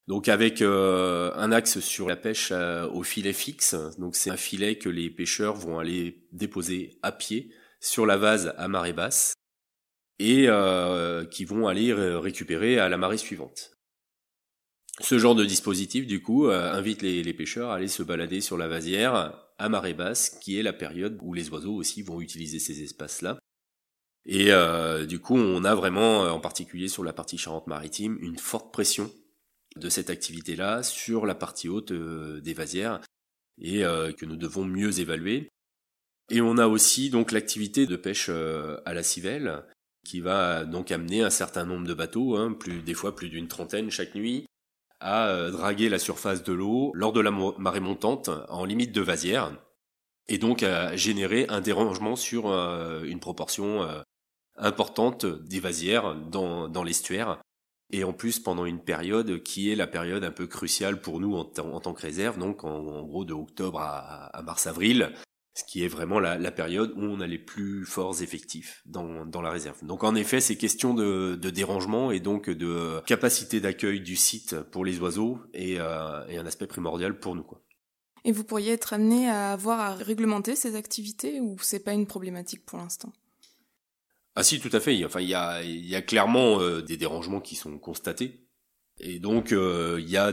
Donc 0.06 0.28
avec 0.28 0.60
euh, 0.60 1.32
un 1.34 1.50
axe 1.50 1.80
sur 1.80 2.06
la 2.08 2.16
pêche 2.16 2.52
au 2.52 3.02
filet 3.02 3.32
fixe, 3.32 3.74
donc 3.98 4.14
c'est 4.14 4.30
un 4.30 4.36
filet 4.36 4.76
que 4.76 4.90
les 4.90 5.08
pêcheurs 5.08 5.56
vont 5.56 5.78
aller 5.78 6.26
déposer 6.30 6.98
à 7.02 7.10
pied 7.10 7.50
sur 7.80 8.04
la 8.04 8.18
vase 8.18 8.54
à 8.58 8.68
marée 8.68 8.92
basse 8.92 9.34
et 10.18 10.46
euh, 10.48 11.24
qui 11.24 11.44
vont 11.44 11.66
aller 11.66 11.92
récupérer 11.92 12.78
à 12.78 12.88
la 12.88 12.96
marée 12.96 13.18
suivante. 13.18 13.72
Ce 15.00 15.18
genre 15.18 15.34
de 15.34 15.44
dispositif, 15.44 16.06
du 16.06 16.22
coup, 16.22 16.46
euh, 16.46 16.72
invite 16.72 17.02
les, 17.02 17.34
pêcheurs 17.34 17.70
à 17.70 17.76
aller 17.76 17.88
se 17.88 18.02
balader 18.02 18.40
sur 18.40 18.56
la 18.56 18.68
vasière 18.68 19.40
à 19.58 19.68
marée 19.68 19.94
basse, 19.94 20.30
qui 20.40 20.58
est 20.58 20.62
la 20.62 20.72
période 20.72 21.18
où 21.20 21.34
les 21.34 21.50
oiseaux 21.50 21.74
aussi 21.74 22.02
vont 22.02 22.20
utiliser 22.20 22.60
ces 22.60 22.82
espaces-là. 22.82 23.38
Et 24.26 24.52
euh, 24.52 25.04
du 25.04 25.18
coup, 25.18 25.36
on 25.36 25.64
a 25.64 25.74
vraiment, 25.74 26.22
en 26.22 26.40
particulier 26.40 26.88
sur 26.88 27.02
la 27.04 27.12
partie 27.12 27.38
Charente-Maritime, 27.38 28.18
une 28.20 28.38
forte 28.38 28.72
pression 28.72 29.12
de 29.76 29.88
cette 29.88 30.10
activité-là 30.10 30.84
sur 30.84 31.26
la 31.26 31.34
partie 31.34 31.68
haute 31.68 31.92
des 31.92 32.54
vasières 32.54 33.00
et 33.60 33.80
que 33.80 34.24
nous 34.24 34.36
devons 34.36 34.64
mieux 34.64 35.00
évaluer. 35.00 35.48
Et 36.30 36.40
on 36.40 36.58
a 36.58 36.68
aussi 36.68 37.10
donc 37.10 37.32
l'activité 37.32 37.86
de 37.86 37.96
pêche 37.96 38.28
à 38.28 38.94
la 38.94 39.02
civelle, 39.02 39.64
qui 40.04 40.20
va 40.20 40.64
donc 40.64 40.92
amener 40.92 41.22
un 41.22 41.30
certain 41.30 41.64
nombre 41.64 41.86
de 41.86 41.94
bateaux, 41.94 42.36
hein, 42.36 42.56
des 42.84 42.94
fois 42.94 43.14
plus 43.14 43.28
d'une 43.28 43.48
trentaine 43.48 43.90
chaque 43.90 44.14
nuit, 44.14 44.46
à 45.00 45.28
euh, 45.28 45.50
draguer 45.50 45.88
la 45.88 45.98
surface 45.98 46.42
de 46.42 46.52
l'eau 46.52 46.92
lors 46.94 47.12
de 47.12 47.20
la 47.20 47.30
marée 47.30 47.80
montante 47.80 48.30
en 48.48 48.64
limite 48.64 48.92
de 48.92 49.00
vasière, 49.00 49.52
et 50.28 50.38
donc 50.38 50.62
à 50.62 50.96
générer 50.96 51.46
un 51.48 51.60
dérangement 51.60 52.16
sur 52.16 52.48
euh, 52.48 53.02
une 53.04 53.20
proportion 53.20 53.82
euh, 53.82 54.02
importante 54.56 55.26
des 55.26 55.60
vasières 55.60 56.14
dans, 56.14 56.68
dans 56.68 56.84
l'estuaire, 56.84 57.40
et 57.92 58.04
en 58.04 58.12
plus 58.12 58.38
pendant 58.38 58.64
une 58.64 58.80
période 58.80 59.42
qui 59.42 59.70
est 59.70 59.76
la 59.76 59.86
période 59.86 60.24
un 60.24 60.30
peu 60.30 60.46
cruciale 60.46 61.00
pour 61.00 61.20
nous 61.20 61.34
en, 61.36 61.44
tant 61.44 61.92
que 61.92 62.02
réserve, 62.02 62.38
donc 62.38 62.64
en, 62.64 63.02
gros 63.02 63.24
de 63.24 63.34
octobre 63.34 63.80
à 63.80 64.42
mars-avril, 64.42 65.12
ce 65.54 65.62
qui 65.64 65.84
est 65.84 65.88
vraiment 65.88 66.18
la, 66.18 66.36
la, 66.36 66.50
période 66.50 66.92
où 66.96 67.02
on 67.02 67.20
a 67.20 67.26
les 67.28 67.38
plus 67.38 67.84
forts 67.84 68.22
effectifs 68.22 68.82
dans, 68.86 69.24
dans 69.24 69.40
la 69.40 69.50
réserve. 69.50 69.84
Donc 69.84 70.02
en 70.02 70.16
effet, 70.16 70.40
c'est 70.40 70.56
question 70.56 70.94
de, 70.94 71.38
de, 71.40 71.50
dérangement 71.50 72.10
et 72.10 72.18
donc 72.18 72.50
de 72.50 73.00
capacité 73.06 73.60
d'accueil 73.60 74.00
du 74.00 74.16
site 74.16 74.60
pour 74.72 74.84
les 74.84 74.98
oiseaux 74.98 75.38
et, 75.52 75.78
euh, 75.78 76.40
un 76.40 76.46
aspect 76.46 76.66
primordial 76.66 77.18
pour 77.18 77.36
nous. 77.36 77.44
Quoi. 77.44 77.62
Et 78.24 78.32
vous 78.32 78.42
pourriez 78.42 78.72
être 78.72 78.92
amené 78.94 79.28
à 79.28 79.52
avoir 79.52 79.78
à 79.78 79.94
réglementer 79.94 80.56
ces 80.56 80.74
activités 80.74 81.40
ou 81.40 81.56
c'est 81.60 81.84
pas 81.84 81.92
une 81.92 82.06
problématique 82.06 82.64
pour 82.66 82.78
l'instant? 82.78 83.12
Ah 84.34 84.42
si, 84.42 84.58
tout 84.58 84.70
à 84.72 84.80
fait. 84.80 85.04
Enfin, 85.04 85.20
il 85.20 85.28
y 85.28 85.34
a, 85.34 85.62
il 85.62 85.86
y 85.86 85.94
a 85.94 86.02
clairement 86.02 86.60
euh, 86.60 86.82
des 86.82 86.96
dérangements 86.96 87.40
qui 87.40 87.54
sont 87.54 87.78
constatés 87.78 88.43
et 89.00 89.18
donc 89.18 89.52
euh, 89.52 89.98
il 90.00 90.08
y 90.08 90.16
a 90.16 90.28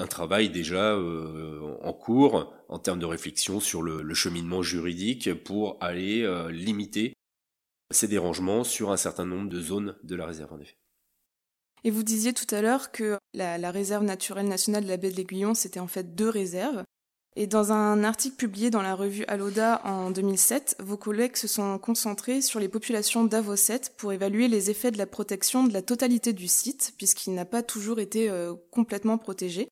un 0.00 0.06
travail 0.06 0.48
déjà 0.48 0.94
euh, 0.94 1.76
en 1.82 1.92
cours 1.92 2.52
en 2.68 2.78
termes 2.78 2.98
de 2.98 3.06
réflexion 3.06 3.60
sur 3.60 3.82
le, 3.82 4.02
le 4.02 4.14
cheminement 4.14 4.62
juridique 4.62 5.32
pour 5.44 5.76
aller 5.80 6.22
euh, 6.22 6.50
limiter 6.50 7.12
ces 7.90 8.08
dérangements 8.08 8.64
sur 8.64 8.90
un 8.90 8.96
certain 8.96 9.26
nombre 9.26 9.48
de 9.48 9.60
zones 9.60 9.96
de 10.02 10.16
la 10.16 10.26
réserve 10.26 10.52
en 10.52 10.60
effet. 10.60 10.76
Et 11.84 11.90
vous 11.90 12.02
disiez 12.02 12.32
tout 12.32 12.52
à 12.52 12.62
l'heure 12.62 12.90
que 12.90 13.18
la, 13.32 13.58
la, 13.58 13.70
réserve 13.70 14.02
naturelle 14.02 14.48
nationale 14.48 14.84
de 14.84 14.88
la 14.88 14.96
baie 14.96 15.10
de 15.10 15.16
l'Aiguillon, 15.16 15.54
c'était 15.54 15.78
en 15.78 15.86
fait 15.86 16.16
deux 16.16 16.28
réserves. 16.28 16.82
Et 17.38 17.46
dans 17.46 17.70
un 17.70 18.02
article 18.02 18.36
publié 18.36 18.70
dans 18.70 18.80
la 18.80 18.94
revue 18.94 19.26
Aloda 19.28 19.82
en 19.84 20.10
2007, 20.10 20.76
vos 20.80 20.96
collègues 20.96 21.36
se 21.36 21.46
sont 21.46 21.78
concentrés 21.78 22.40
sur 22.40 22.60
les 22.60 22.68
populations 22.68 23.24
d'Avoset 23.24 23.82
pour 23.98 24.14
évaluer 24.14 24.48
les 24.48 24.70
effets 24.70 24.90
de 24.90 24.96
la 24.96 25.06
protection 25.06 25.64
de 25.64 25.72
la 25.74 25.82
totalité 25.82 26.32
du 26.32 26.48
site, 26.48 26.94
puisqu'il 26.96 27.34
n'a 27.34 27.44
pas 27.44 27.62
toujours 27.62 28.00
été 28.00 28.30
euh, 28.30 28.54
complètement 28.70 29.18
protégé. 29.18 29.68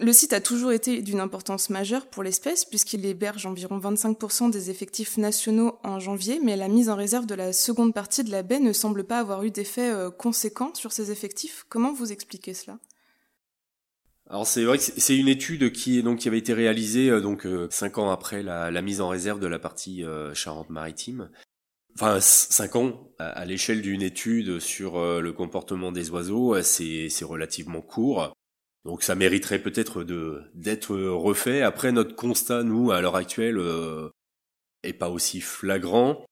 Le 0.00 0.12
site 0.12 0.34
a 0.34 0.42
toujours 0.42 0.72
été 0.72 1.00
d'une 1.00 1.20
importance 1.20 1.70
majeure 1.70 2.08
pour 2.08 2.22
l'espèce, 2.22 2.66
puisqu'il 2.66 3.06
héberge 3.06 3.46
environ 3.46 3.78
25% 3.78 4.50
des 4.50 4.68
effectifs 4.68 5.16
nationaux 5.16 5.78
en 5.82 5.98
janvier, 5.98 6.38
mais 6.42 6.56
la 6.56 6.68
mise 6.68 6.90
en 6.90 6.96
réserve 6.96 7.24
de 7.24 7.34
la 7.34 7.54
seconde 7.54 7.94
partie 7.94 8.22
de 8.22 8.30
la 8.30 8.42
baie 8.42 8.60
ne 8.60 8.74
semble 8.74 9.04
pas 9.04 9.18
avoir 9.18 9.44
eu 9.44 9.50
d'effet 9.50 9.90
euh, 9.90 10.10
conséquent 10.10 10.72
sur 10.74 10.92
ces 10.92 11.10
effectifs. 11.10 11.64
Comment 11.70 11.94
vous 11.94 12.12
expliquez 12.12 12.52
cela? 12.52 12.78
Alors 14.28 14.46
c'est 14.46 14.64
vrai 14.64 14.76
que 14.78 14.82
c'est 14.82 15.16
une 15.16 15.28
étude 15.28 15.70
qui, 15.70 16.02
donc, 16.02 16.18
qui 16.18 16.28
avait 16.28 16.38
été 16.38 16.52
réalisée 16.52 17.10
euh, 17.10 17.20
donc 17.20 17.46
euh, 17.46 17.68
cinq 17.70 17.98
ans 17.98 18.10
après 18.10 18.42
la, 18.42 18.82
mise 18.82 19.00
en 19.00 19.08
réserve 19.08 19.38
de 19.38 19.46
la 19.46 19.60
partie 19.60 20.04
euh, 20.04 20.34
Charente-Maritime. 20.34 21.30
Enfin, 21.94 22.20
cinq 22.20 22.76
ans 22.76 23.12
à, 23.18 23.44
l'échelle 23.44 23.80
d'une 23.82 24.02
étude 24.02 24.58
sur 24.58 25.00
le 25.00 25.32
comportement 25.32 25.92
des 25.92 26.10
oiseaux, 26.10 26.60
c'est 26.60 27.08
relativement 27.22 27.80
court. 27.80 28.34
Donc 28.84 29.02
ça 29.02 29.14
mériterait 29.14 29.60
peut-être 29.60 30.04
d'être 30.54 30.94
refait. 30.94 31.62
Après 31.62 31.92
notre 31.92 32.14
constat, 32.14 32.64
nous, 32.64 32.90
à 32.90 33.00
l'heure 33.00 33.16
actuelle, 33.16 33.58
est 34.82 34.92
pas 34.92 35.08
aussi 35.08 35.40
flagrant. 35.40 36.26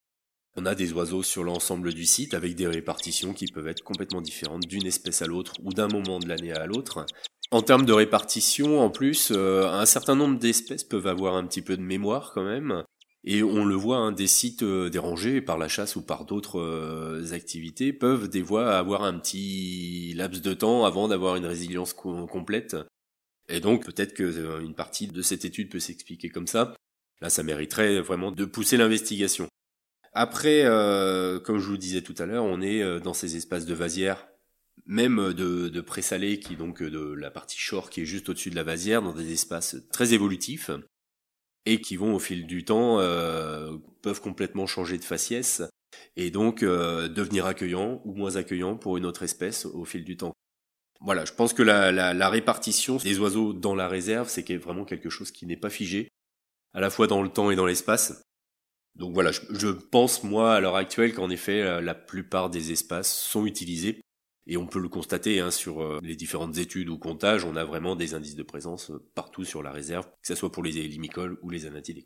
On 0.56 0.66
a 0.66 0.74
des 0.74 0.92
oiseaux 0.92 1.22
sur 1.22 1.42
l'ensemble 1.44 1.94
du 1.94 2.04
site 2.04 2.34
avec 2.34 2.56
des 2.56 2.66
répartitions 2.66 3.32
qui 3.32 3.46
peuvent 3.46 3.68
être 3.68 3.82
complètement 3.82 4.20
différentes 4.20 4.66
d'une 4.66 4.86
espèce 4.86 5.22
à 5.22 5.26
l'autre 5.26 5.54
ou 5.62 5.72
d'un 5.72 5.88
moment 5.88 6.18
de 6.18 6.28
l'année 6.28 6.52
à 6.52 6.66
l'autre. 6.66 7.06
En 7.54 7.62
termes 7.62 7.86
de 7.86 7.92
répartition, 7.92 8.80
en 8.80 8.90
plus, 8.90 9.30
euh, 9.30 9.68
un 9.68 9.86
certain 9.86 10.16
nombre 10.16 10.40
d'espèces 10.40 10.82
peuvent 10.82 11.06
avoir 11.06 11.36
un 11.36 11.46
petit 11.46 11.62
peu 11.62 11.76
de 11.76 11.82
mémoire 11.82 12.32
quand 12.34 12.42
même. 12.42 12.82
Et 13.22 13.44
on 13.44 13.64
le 13.64 13.76
voit, 13.76 13.98
hein, 13.98 14.10
des 14.10 14.26
sites 14.26 14.64
euh, 14.64 14.90
dérangés 14.90 15.40
par 15.40 15.56
la 15.56 15.68
chasse 15.68 15.94
ou 15.94 16.02
par 16.02 16.24
d'autres 16.24 16.58
euh, 16.58 17.32
activités 17.32 17.92
peuvent 17.92 18.28
des 18.28 18.42
fois 18.42 18.76
avoir 18.76 19.04
un 19.04 19.16
petit 19.20 20.14
laps 20.14 20.42
de 20.42 20.52
temps 20.52 20.84
avant 20.84 21.06
d'avoir 21.06 21.36
une 21.36 21.46
résilience 21.46 21.92
complète. 21.92 22.76
Et 23.48 23.60
donc 23.60 23.84
peut-être 23.84 24.14
que 24.14 24.60
une 24.60 24.74
partie 24.74 25.06
de 25.06 25.22
cette 25.22 25.44
étude 25.44 25.70
peut 25.70 25.78
s'expliquer 25.78 26.30
comme 26.30 26.48
ça. 26.48 26.74
Là, 27.20 27.30
ça 27.30 27.44
mériterait 27.44 28.00
vraiment 28.00 28.32
de 28.32 28.44
pousser 28.46 28.76
l'investigation. 28.76 29.46
Après, 30.12 30.64
comme 31.44 31.60
je 31.60 31.68
vous 31.68 31.76
disais 31.76 32.02
tout 32.02 32.16
à 32.18 32.26
l'heure, 32.26 32.44
on 32.44 32.60
est 32.60 33.00
dans 33.00 33.14
ces 33.14 33.36
espaces 33.36 33.64
de 33.64 33.74
vasières 33.74 34.26
même 34.86 35.32
de, 35.32 35.68
de 35.68 35.80
présalé 35.80 36.38
qui 36.38 36.56
donc 36.56 36.82
de 36.82 37.12
la 37.14 37.30
partie 37.30 37.58
shore 37.58 37.90
qui 37.90 38.02
est 38.02 38.06
juste 38.06 38.28
au-dessus 38.28 38.50
de 38.50 38.56
la 38.56 38.64
vasière 38.64 39.02
dans 39.02 39.12
des 39.12 39.32
espaces 39.32 39.76
très 39.92 40.12
évolutifs 40.12 40.70
et 41.66 41.80
qui 41.80 41.96
vont 41.96 42.14
au 42.14 42.18
fil 42.18 42.46
du 42.46 42.64
temps 42.64 43.00
euh, 43.00 43.76
peuvent 44.02 44.20
complètement 44.20 44.66
changer 44.66 44.98
de 44.98 45.04
faciès 45.04 45.62
et 46.16 46.30
donc 46.30 46.62
euh, 46.62 47.08
devenir 47.08 47.46
accueillants 47.46 48.02
ou 48.04 48.14
moins 48.14 48.36
accueillants 48.36 48.76
pour 48.76 48.96
une 48.96 49.06
autre 49.06 49.22
espèce 49.22 49.64
au 49.66 49.84
fil 49.84 50.04
du 50.04 50.16
temps. 50.16 50.32
Voilà, 51.00 51.24
je 51.24 51.32
pense 51.32 51.52
que 51.52 51.62
la, 51.62 51.92
la, 51.92 52.14
la 52.14 52.28
répartition 52.28 52.96
des 52.96 53.18
oiseaux 53.18 53.52
dans 53.52 53.74
la 53.74 53.88
réserve, 53.88 54.28
c'est 54.28 54.56
vraiment 54.56 54.84
quelque 54.84 55.10
chose 55.10 55.30
qui 55.30 55.46
n'est 55.46 55.56
pas 55.56 55.70
figé, 55.70 56.08
à 56.72 56.80
la 56.80 56.90
fois 56.90 57.06
dans 57.06 57.22
le 57.22 57.28
temps 57.28 57.50
et 57.50 57.56
dans 57.56 57.66
l'espace. 57.66 58.22
Donc 58.94 59.12
voilà, 59.12 59.32
je, 59.32 59.40
je, 59.50 59.68
pense 59.68 60.22
moi 60.22 60.54
à 60.54 60.60
l'heure 60.60 60.76
actuelle 60.76 61.14
qu'en 61.14 61.30
effet 61.30 61.80
la 61.80 61.94
plupart 61.94 62.48
des 62.48 62.70
espaces 62.70 63.12
sont 63.12 63.44
utilisés 63.44 64.00
et 64.46 64.56
on 64.56 64.66
peut 64.66 64.78
le 64.78 64.88
constater 64.88 65.40
hein, 65.40 65.50
sur 65.50 65.82
euh, 65.82 66.00
les 66.02 66.16
différentes 66.16 66.58
études 66.58 66.88
ou 66.88 66.98
comptages, 66.98 67.44
on 67.44 67.56
a 67.56 67.64
vraiment 67.64 67.96
des 67.96 68.14
indices 68.14 68.36
de 68.36 68.42
présence 68.42 68.90
euh, 68.90 69.02
partout 69.14 69.44
sur 69.44 69.62
la 69.62 69.72
réserve, 69.72 70.06
que 70.06 70.28
ce 70.28 70.34
soit 70.34 70.52
pour 70.52 70.62
les 70.62 70.70
limicoles 70.70 71.38
ou 71.42 71.50
les 71.50 71.66
anatides. 71.66 72.02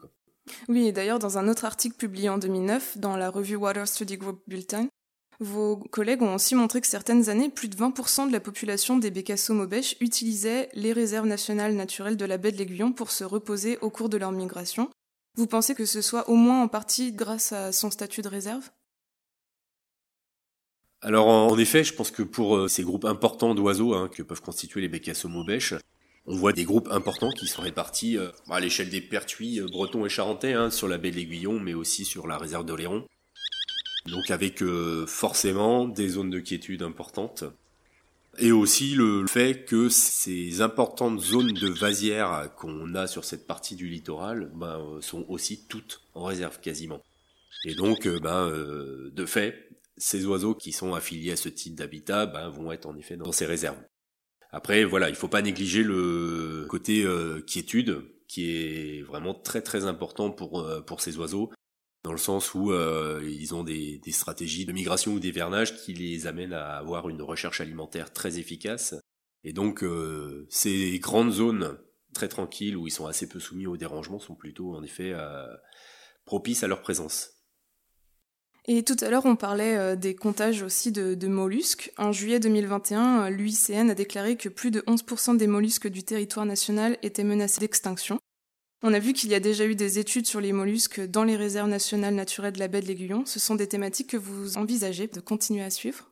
Oui, 0.68 0.87
et 0.87 0.92
d'ailleurs, 0.92 1.18
dans 1.18 1.38
un 1.38 1.49
autre 1.49 1.64
article 1.64 1.97
publié 1.97 2.28
en 2.28 2.38
2009 2.38 2.99
dans 2.99 3.16
la 3.16 3.30
revue 3.30 3.57
Water 3.57 3.87
Study 3.87 4.16
Group 4.16 4.42
Bulletin, 4.47 4.88
vos 5.40 5.76
collègues 5.76 6.23
ont 6.23 6.35
aussi 6.35 6.57
montré 6.57 6.80
que 6.80 6.87
certaines 6.87 7.28
années, 7.28 7.49
plus 7.49 7.68
de 7.68 7.76
20% 7.76 8.26
de 8.26 8.33
la 8.33 8.40
population 8.40 8.99
des 8.99 9.11
bécassos 9.11 9.54
maubèches 9.54 9.97
utilisait 10.00 10.68
les 10.75 10.92
réserves 10.92 11.26
nationales 11.26 11.75
naturelles 11.75 12.16
de 12.16 12.25
la 12.25 12.38
baie 12.38 12.50
de 12.50 12.57
l'Aiguillon 12.57 12.92
pour 12.92 13.12
se 13.12 13.23
reposer 13.23 13.78
au 13.78 13.90
cours 13.90 14.09
de 14.09 14.16
leur 14.16 14.33
migration. 14.33 14.90
Vous 15.37 15.47
pensez 15.47 15.76
que 15.76 15.87
ce 15.87 16.02
soit 16.02 16.28
au 16.28 16.35
moins 16.35 16.62
en 16.62 16.68
partie 16.68 17.12
grâce 17.12 17.52
à 17.52 17.71
son 17.71 17.92
statut 17.92 18.23
de 18.23 18.28
réserve? 18.28 18.71
Alors 21.00 21.28
en 21.28 21.57
effet, 21.59 21.85
je 21.85 21.95
pense 21.95 22.11
que 22.11 22.23
pour 22.23 22.57
euh, 22.57 22.69
ces 22.69 22.83
groupes 22.83 23.05
importants 23.05 23.55
d'oiseaux 23.55 23.95
hein, 23.95 24.09
que 24.09 24.23
peuvent 24.23 24.43
constituer 24.43 24.81
les 24.81 24.88
bécassos 24.88 25.28
on 26.31 26.37
voit 26.37 26.52
des 26.52 26.64
groupes 26.64 26.88
importants 26.90 27.31
qui 27.31 27.47
sont 27.47 27.62
répartis 27.62 28.19
euh, 28.19 28.31
à 28.50 28.61
l'échelle 28.61 28.90
des 28.90 29.00
pertuis 29.00 29.61
euh, 29.61 29.67
bretons 29.67 30.05
et 30.05 30.11
charentais 30.11 30.52
hein, 30.52 30.71
sur 30.71 30.88
la 30.88 30.99
baie 30.99 31.11
de 31.11 31.17
l'Aiguillon, 31.17 31.59
mais 31.59 31.73
aussi 31.73 32.05
sur 32.05 32.26
la 32.26 32.37
réserve 32.37 32.67
d'Oléron. 32.67 33.07
Donc 34.07 34.31
avec 34.31 34.62
forcément 35.07 35.87
des 35.87 36.09
zones 36.09 36.31
de 36.31 36.40
quiétude 36.40 36.83
importantes. 36.83 37.45
Et 38.38 38.52
aussi 38.52 38.95
le 38.95 39.26
fait 39.26 39.67
que 39.67 39.90
ces 39.90 40.62
importantes 40.62 41.21
zones 41.21 41.52
de 41.52 41.69
vasières 41.69 42.50
qu'on 42.57 42.95
a 42.95 43.07
sur 43.07 43.25
cette 43.25 43.47
partie 43.47 43.76
du 43.76 43.87
littoral 43.87 44.50
ben, 44.55 44.81
sont 45.00 45.26
aussi 45.28 45.67
toutes 45.69 46.00
en 46.14 46.25
réserve 46.25 46.59
quasiment. 46.61 47.02
Et 47.67 47.75
donc, 47.75 48.09
ben, 48.09 48.50
de 49.12 49.26
fait, 49.26 49.69
ces 49.99 50.25
oiseaux 50.26 50.55
qui 50.55 50.73
sont 50.73 50.95
affiliés 50.95 51.33
à 51.33 51.37
ce 51.37 51.49
type 51.49 51.75
d'habitat 51.75 52.26
ben, 52.26 52.49
vont 52.49 52.73
être 52.73 52.87
en 52.87 52.97
effet 52.97 53.17
dans 53.17 53.33
ces 53.33 53.47
réserves. 53.47 53.83
Après, 54.50 54.85
voilà, 54.85 55.09
il 55.11 55.14
faut 55.14 55.28
pas 55.28 55.43
négliger 55.43 55.83
le 55.83 56.67
côté 56.69 57.05
euh, 57.05 57.43
quiétude 57.43 58.02
qui 58.26 58.50
est 58.50 59.02
vraiment 59.02 59.35
très 59.35 59.62
très 59.62 59.85
important 59.85 60.31
pour 60.31 60.61
euh, 60.61 60.83
ces 60.99 61.17
oiseaux, 61.19 61.50
dans 62.05 62.12
le 62.12 62.19
sens 62.19 62.55
où 62.55 62.73
euh, 62.73 63.23
ils 63.26 63.55
ont 63.55 63.64
des, 63.64 63.99
des 63.99 64.12
stratégies 64.12 64.64
de 64.64 64.73
migration 64.73 65.12
ou 65.12 65.21
d'hivernage 65.21 65.76
qui 65.76 65.93
les 65.93 66.26
amènent 66.26 66.55
à 66.55 66.76
avoir 66.76 67.09
une 67.09 67.23
recherche 67.23 67.61
alimentaire 67.61 68.12
très 68.12 68.38
efficace. 68.38 68.95
Et 69.45 69.52
donc, 69.52 69.85
ces 70.50 70.99
grandes 70.99 71.31
zones 71.31 71.78
très 72.12 72.28
tranquilles 72.28 72.76
où 72.76 72.88
ils 72.88 72.93
sont 72.93 73.07
assez 73.07 73.28
peu 73.28 73.38
soumis 73.38 73.69
aux 73.69 73.76
dérangements 73.76 74.19
sont 74.19 74.35
plutôt 74.35 74.75
en 74.75 74.83
effet 74.83 75.14
propices 76.25 76.64
à 76.64 76.67
leur 76.67 76.83
présence. 76.83 77.38
Et 78.71 78.83
tout 78.83 78.97
à 79.01 79.09
l'heure, 79.09 79.25
on 79.25 79.35
parlait 79.35 79.77
euh, 79.77 79.97
des 79.97 80.15
comptages 80.15 80.63
aussi 80.63 80.93
de, 80.93 81.27
mollusques. 81.27 81.91
En 81.97 82.13
juillet 82.13 82.39
2021, 82.39 83.23
euh, 83.23 83.31
l'UICN 83.31 83.89
a 83.89 83.95
déclaré 83.95 84.37
que 84.37 84.51
plus 84.51 84.71
de 84.71 84.83
11% 84.83 85.39
des 85.39 85.47
mollusques 85.47 85.89
du 85.89 86.03
territoire 86.03 86.45
national 86.45 86.99
étaient 87.03 87.25
menacés 87.25 87.61
d'extinction. 87.61 88.19
On 88.83 88.93
a 88.93 88.99
vu 88.99 89.15
qu'il 89.15 89.31
y 89.31 89.35
a 89.35 89.41
déjà 89.41 89.65
eu 89.65 89.75
des 89.75 89.99
études 89.99 90.27
sur 90.27 90.43
les 90.43 90.53
mollusques 90.53 91.01
dans 91.01 91.25
les 91.25 91.35
réserves 91.35 91.71
nationales 91.71 92.15
naturelles 92.15 92.53
de 92.53 92.59
la 92.59 92.69
baie 92.69 92.83
de 92.83 92.87
l'Aiguillon. 92.87 93.25
Ce 93.25 93.41
sont 93.41 93.55
des 93.55 93.67
thématiques 93.67 94.11
que 94.11 94.19
vous 94.19 94.59
envisagez 94.59 95.07
de 95.07 95.21
continuer 95.21 95.63
à 95.63 95.71
suivre? 95.71 96.11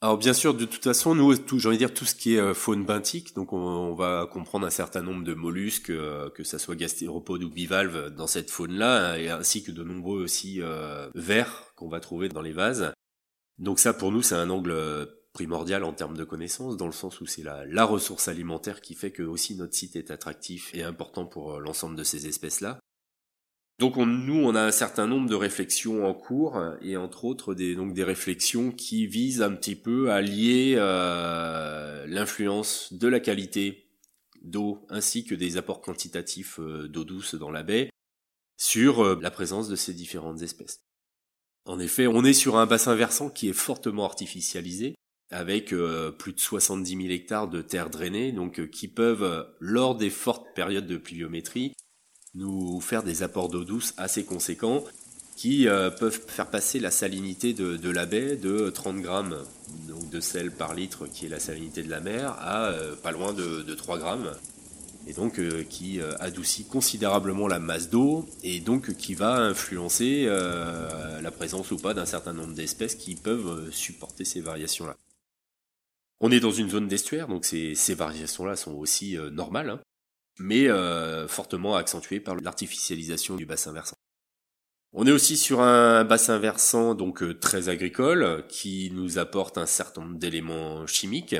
Alors 0.00 0.16
bien 0.16 0.32
sûr, 0.32 0.54
de 0.54 0.64
toute 0.64 0.84
façon, 0.84 1.16
nous, 1.16 1.36
tout, 1.36 1.58
j'ai 1.58 1.66
envie 1.66 1.76
de 1.76 1.84
dire 1.84 1.92
tout 1.92 2.04
ce 2.04 2.14
qui 2.14 2.36
est 2.36 2.40
euh, 2.40 2.54
faune 2.54 2.84
benthique, 2.84 3.34
donc 3.34 3.52
on, 3.52 3.94
va 3.94 4.28
comprendre 4.30 4.64
un 4.64 4.70
certain 4.70 5.02
nombre 5.02 5.24
de 5.24 5.34
mollusques, 5.34 5.90
euh, 5.90 6.30
que 6.30 6.44
ça 6.44 6.60
soit 6.60 6.76
gastéropodes 6.76 7.42
ou 7.42 7.50
bivalves 7.50 8.14
dans 8.14 8.28
cette 8.28 8.52
faune-là, 8.52 9.18
et 9.18 9.28
ainsi 9.28 9.64
que 9.64 9.72
de 9.72 9.82
nombreux 9.82 10.22
aussi 10.22 10.62
euh, 10.62 11.10
vers 11.16 11.72
qu'on 11.74 11.88
va 11.88 11.98
trouver 11.98 12.28
dans 12.28 12.42
les 12.42 12.52
vases. 12.52 12.92
Donc 13.58 13.80
ça, 13.80 13.92
pour 13.92 14.12
nous, 14.12 14.22
c'est 14.22 14.36
un 14.36 14.50
angle 14.50 15.08
primordial 15.32 15.82
en 15.82 15.92
termes 15.92 16.16
de 16.16 16.22
connaissances, 16.22 16.76
dans 16.76 16.86
le 16.86 16.92
sens 16.92 17.20
où 17.20 17.26
c'est 17.26 17.42
la 17.42 17.84
ressource 17.84 18.28
alimentaire 18.28 18.80
qui 18.80 18.94
fait 18.94 19.10
que 19.10 19.24
aussi 19.24 19.56
notre 19.56 19.74
site 19.74 19.96
est 19.96 20.12
attractif 20.12 20.72
et 20.74 20.84
important 20.84 21.26
pour 21.26 21.58
l'ensemble 21.58 21.96
de 21.96 22.04
ces 22.04 22.28
espèces-là. 22.28 22.78
Donc 23.78 23.96
nous, 23.96 24.34
on 24.34 24.56
a 24.56 24.62
un 24.62 24.72
certain 24.72 25.06
nombre 25.06 25.28
de 25.28 25.36
réflexions 25.36 26.04
en 26.04 26.12
cours 26.12 26.60
et 26.82 26.96
entre 26.96 27.24
autres 27.24 27.54
des 27.54 27.76
donc 27.76 27.94
des 27.94 28.02
réflexions 28.02 28.72
qui 28.72 29.06
visent 29.06 29.40
un 29.40 29.52
petit 29.52 29.76
peu 29.76 30.10
à 30.10 30.20
lier 30.20 30.74
euh, 30.76 32.04
l'influence 32.08 32.92
de 32.92 33.06
la 33.06 33.20
qualité 33.20 33.88
d'eau 34.42 34.84
ainsi 34.88 35.24
que 35.24 35.36
des 35.36 35.56
apports 35.58 35.80
quantitatifs 35.80 36.58
euh, 36.58 36.88
d'eau 36.88 37.04
douce 37.04 37.36
dans 37.36 37.52
la 37.52 37.62
baie 37.62 37.90
sur 38.56 39.04
euh, 39.04 39.18
la 39.22 39.30
présence 39.30 39.68
de 39.68 39.76
ces 39.76 39.94
différentes 39.94 40.42
espèces. 40.42 40.80
En 41.64 41.78
effet, 41.78 42.08
on 42.08 42.24
est 42.24 42.32
sur 42.32 42.56
un 42.56 42.66
bassin 42.66 42.96
versant 42.96 43.30
qui 43.30 43.48
est 43.48 43.52
fortement 43.52 44.06
artificialisé 44.06 44.94
avec 45.30 45.74
plus 46.18 46.32
de 46.32 46.40
70 46.40 46.96
000 46.96 47.10
hectares 47.10 47.48
de 47.48 47.60
terres 47.60 47.90
drainées, 47.90 48.32
donc 48.32 48.70
qui 48.70 48.88
peuvent, 48.88 49.46
lors 49.60 49.94
des 49.94 50.08
fortes 50.08 50.46
périodes 50.54 50.86
de 50.86 50.96
pluviométrie, 50.96 51.74
nous 52.38 52.80
faire 52.80 53.02
des 53.02 53.22
apports 53.22 53.48
d'eau 53.48 53.64
douce 53.64 53.92
assez 53.96 54.24
conséquents 54.24 54.84
qui 55.38 55.68
euh, 55.68 55.90
peuvent 55.90 56.20
faire 56.26 56.50
passer 56.50 56.80
la 56.80 56.90
salinité 56.90 57.52
de, 57.52 57.90
la 57.90 58.06
baie 58.06 58.34
de 58.36 58.70
30 58.70 59.00
grammes 59.00 59.38
donc 59.86 60.10
de 60.10 60.20
sel 60.20 60.50
par 60.50 60.74
litre, 60.74 61.06
qui 61.06 61.26
est 61.26 61.28
la 61.28 61.38
salinité 61.38 61.84
de 61.84 61.90
la 61.90 62.00
mer, 62.00 62.32
à 62.40 62.70
euh, 62.70 62.96
pas 62.96 63.12
loin 63.12 63.32
de, 63.32 63.74
3 63.74 63.98
grammes, 63.98 64.32
et 65.06 65.12
donc 65.12 65.38
euh, 65.38 65.62
qui 65.62 66.00
adoucit 66.18 66.64
considérablement 66.64 67.46
la 67.46 67.60
masse 67.60 67.88
d'eau, 67.88 68.28
et 68.42 68.58
donc 68.58 68.94
qui 68.94 69.14
va 69.14 69.36
influencer 69.36 70.26
la 70.26 71.30
présence 71.30 71.70
ou 71.70 71.76
pas 71.76 71.94
d'un 71.94 72.06
certain 72.06 72.32
nombre 72.32 72.54
d'espèces 72.54 72.96
qui 72.96 73.14
peuvent 73.14 73.70
supporter 73.70 74.24
ces 74.24 74.40
variations-là. 74.40 74.96
On 76.20 76.32
est 76.32 76.40
dans 76.40 76.50
une 76.50 76.68
zone 76.68 76.88
d'estuaire, 76.88 77.28
donc 77.28 77.44
ces, 77.44 77.94
variations-là 77.94 78.56
sont 78.56 78.74
aussi 78.74 79.16
normales. 79.30 79.70
Hein 79.70 79.80
mais 80.38 80.68
euh, 80.68 81.26
fortement 81.28 81.76
accentué 81.76 82.20
par 82.20 82.36
l'artificialisation 82.36 83.36
du 83.36 83.46
bassin 83.46 83.72
versant. 83.72 83.96
On 84.92 85.06
est 85.06 85.12
aussi 85.12 85.36
sur 85.36 85.60
un 85.60 86.04
bassin 86.04 86.38
versant 86.38 86.94
donc 86.94 87.22
euh, 87.22 87.38
très 87.38 87.68
agricole 87.68 88.44
qui 88.48 88.90
nous 88.94 89.18
apporte 89.18 89.58
un 89.58 89.66
certain 89.66 90.02
nombre 90.02 90.18
d'éléments 90.18 90.86
chimiques 90.86 91.36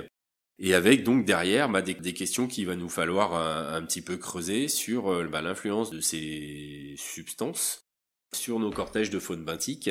et 0.59 0.75
avec 0.75 1.05
donc 1.05 1.25
derrière 1.25 1.69
bah, 1.69 1.81
des, 1.81 1.95
questions 2.13 2.47
qu'il 2.47 2.67
va 2.67 2.77
nous 2.77 2.89
falloir 2.89 3.35
un, 3.35 3.83
petit 3.83 4.03
peu 4.03 4.17
creuser 4.17 4.69
sur 4.69 5.13
euh, 5.13 5.29
bah, 5.29 5.41
l'influence 5.41 5.91
de 5.91 6.01
ces 6.01 6.95
substances 6.99 7.87
sur 8.35 8.59
nos 8.59 8.71
cortèges 8.71 9.11
de 9.11 9.19
faune 9.19 9.45
benthique. 9.45 9.91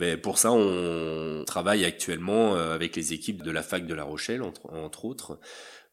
Mais 0.00 0.16
pour 0.16 0.38
ça, 0.38 0.52
on 0.52 1.42
travaille 1.44 1.84
actuellement 1.84 2.54
avec 2.54 2.94
les 2.94 3.12
équipes 3.12 3.42
de 3.42 3.50
la 3.50 3.64
fac 3.64 3.84
de 3.84 3.94
La 3.94 4.04
Rochelle, 4.04 4.42
entre 4.42 5.04
autres, 5.04 5.40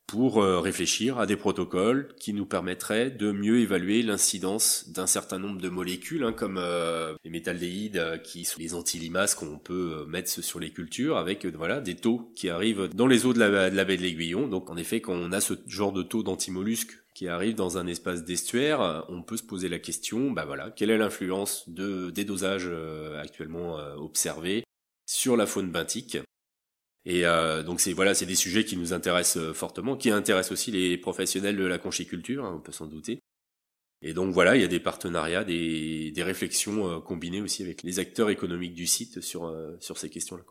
pour 0.07 0.41
euh, 0.41 0.59
réfléchir 0.59 1.17
à 1.17 1.25
des 1.25 1.35
protocoles 1.35 2.09
qui 2.19 2.33
nous 2.33 2.45
permettraient 2.45 3.09
de 3.09 3.31
mieux 3.31 3.59
évaluer 3.59 4.03
l'incidence 4.03 4.89
d'un 4.89 5.07
certain 5.07 5.39
nombre 5.39 5.59
de 5.59 5.69
molécules, 5.69 6.24
hein, 6.24 6.33
comme 6.33 6.57
euh, 6.59 7.15
les 7.24 7.31
métaldéhydes, 7.31 7.97
euh, 7.97 8.17
qui 8.17 8.45
sont 8.45 8.59
les 8.59 8.75
antilimaces 8.75 9.33
qu'on 9.35 9.57
peut 9.57 10.05
mettre 10.07 10.29
sur 10.29 10.59
les 10.59 10.71
cultures, 10.71 11.17
avec 11.17 11.45
voilà 11.45 11.81
des 11.81 11.95
taux 11.95 12.31
qui 12.35 12.50
arrivent 12.50 12.89
dans 12.94 13.07
les 13.07 13.25
eaux 13.25 13.33
de 13.33 13.39
la, 13.39 13.70
baie 13.85 13.98
de 13.98 14.01
l'Aiguillon. 14.01 14.48
Donc 14.48 14.70
en 14.70 14.77
effet, 14.77 15.01
quand 15.01 15.13
on 15.13 15.31
a 15.31 15.41
ce 15.41 15.53
genre 15.68 15.91
de 15.91 16.03
taux 16.03 16.24
d'antimollusques 16.24 17.00
qui 17.15 17.27
arrive 17.27 17.55
dans 17.55 17.77
un 17.77 17.87
espace 17.87 18.24
d'estuaire, 18.24 19.05
on 19.09 19.22
peut 19.22 19.37
se 19.37 19.44
poser 19.44 19.70
la 19.70 19.79
question, 19.79 20.31
bah 20.31 20.46
voilà, 20.46 20.70
quelle 20.70 20.89
est 20.89 20.98
l'influence 20.98 21.68
de, 21.70 22.09
des 22.09 22.25
dosages 22.25 22.70
actuellement 23.18 23.77
observés 23.96 24.65
sur 25.05 25.37
la 25.37 25.46
faune 25.46 25.72
benthique 25.72 26.18
et 27.05 27.25
euh, 27.25 27.61
donc 27.61 27.81
c'est 27.81 27.94
voilà, 27.94 28.15
c'est 28.15 28.25
des 28.25 28.35
sujets 28.35 28.65
qui 28.65 28.77
nous 28.77 28.91
intéressent 28.91 29.37
euh, 29.44 29.53
fortement, 29.53 29.96
qui 29.96 30.09
intéressent 30.09 30.53
aussi 30.53 30.72
les 30.72 30.98
professionnels 30.98 31.55
de 31.55 31.63
la 31.63 31.77
conchiculture, 31.77 32.46
hein, 32.46 32.55
on 32.57 32.59
peut 32.59 32.72
s'en 32.72 32.87
douter. 32.87 33.20
Et 34.01 34.13
donc 34.13 34.33
voilà, 34.33 34.55
il 34.55 34.61
y 34.61 34.65
a 34.65 34.68
des 34.68 34.79
partenariats, 34.79 35.44
des, 35.44 36.13
réflexions 36.18 36.89
euh, 36.89 37.00
combinées 37.00 37.41
aussi 37.41 37.63
avec 37.63 37.83
les 37.83 38.00
acteurs 38.00 38.29
économiques 38.29 38.74
du 38.74 38.87
site 38.87 39.22
sur, 39.22 39.55
sur 39.79 39.98
ces 39.98 40.09
questions-là. 40.09 40.44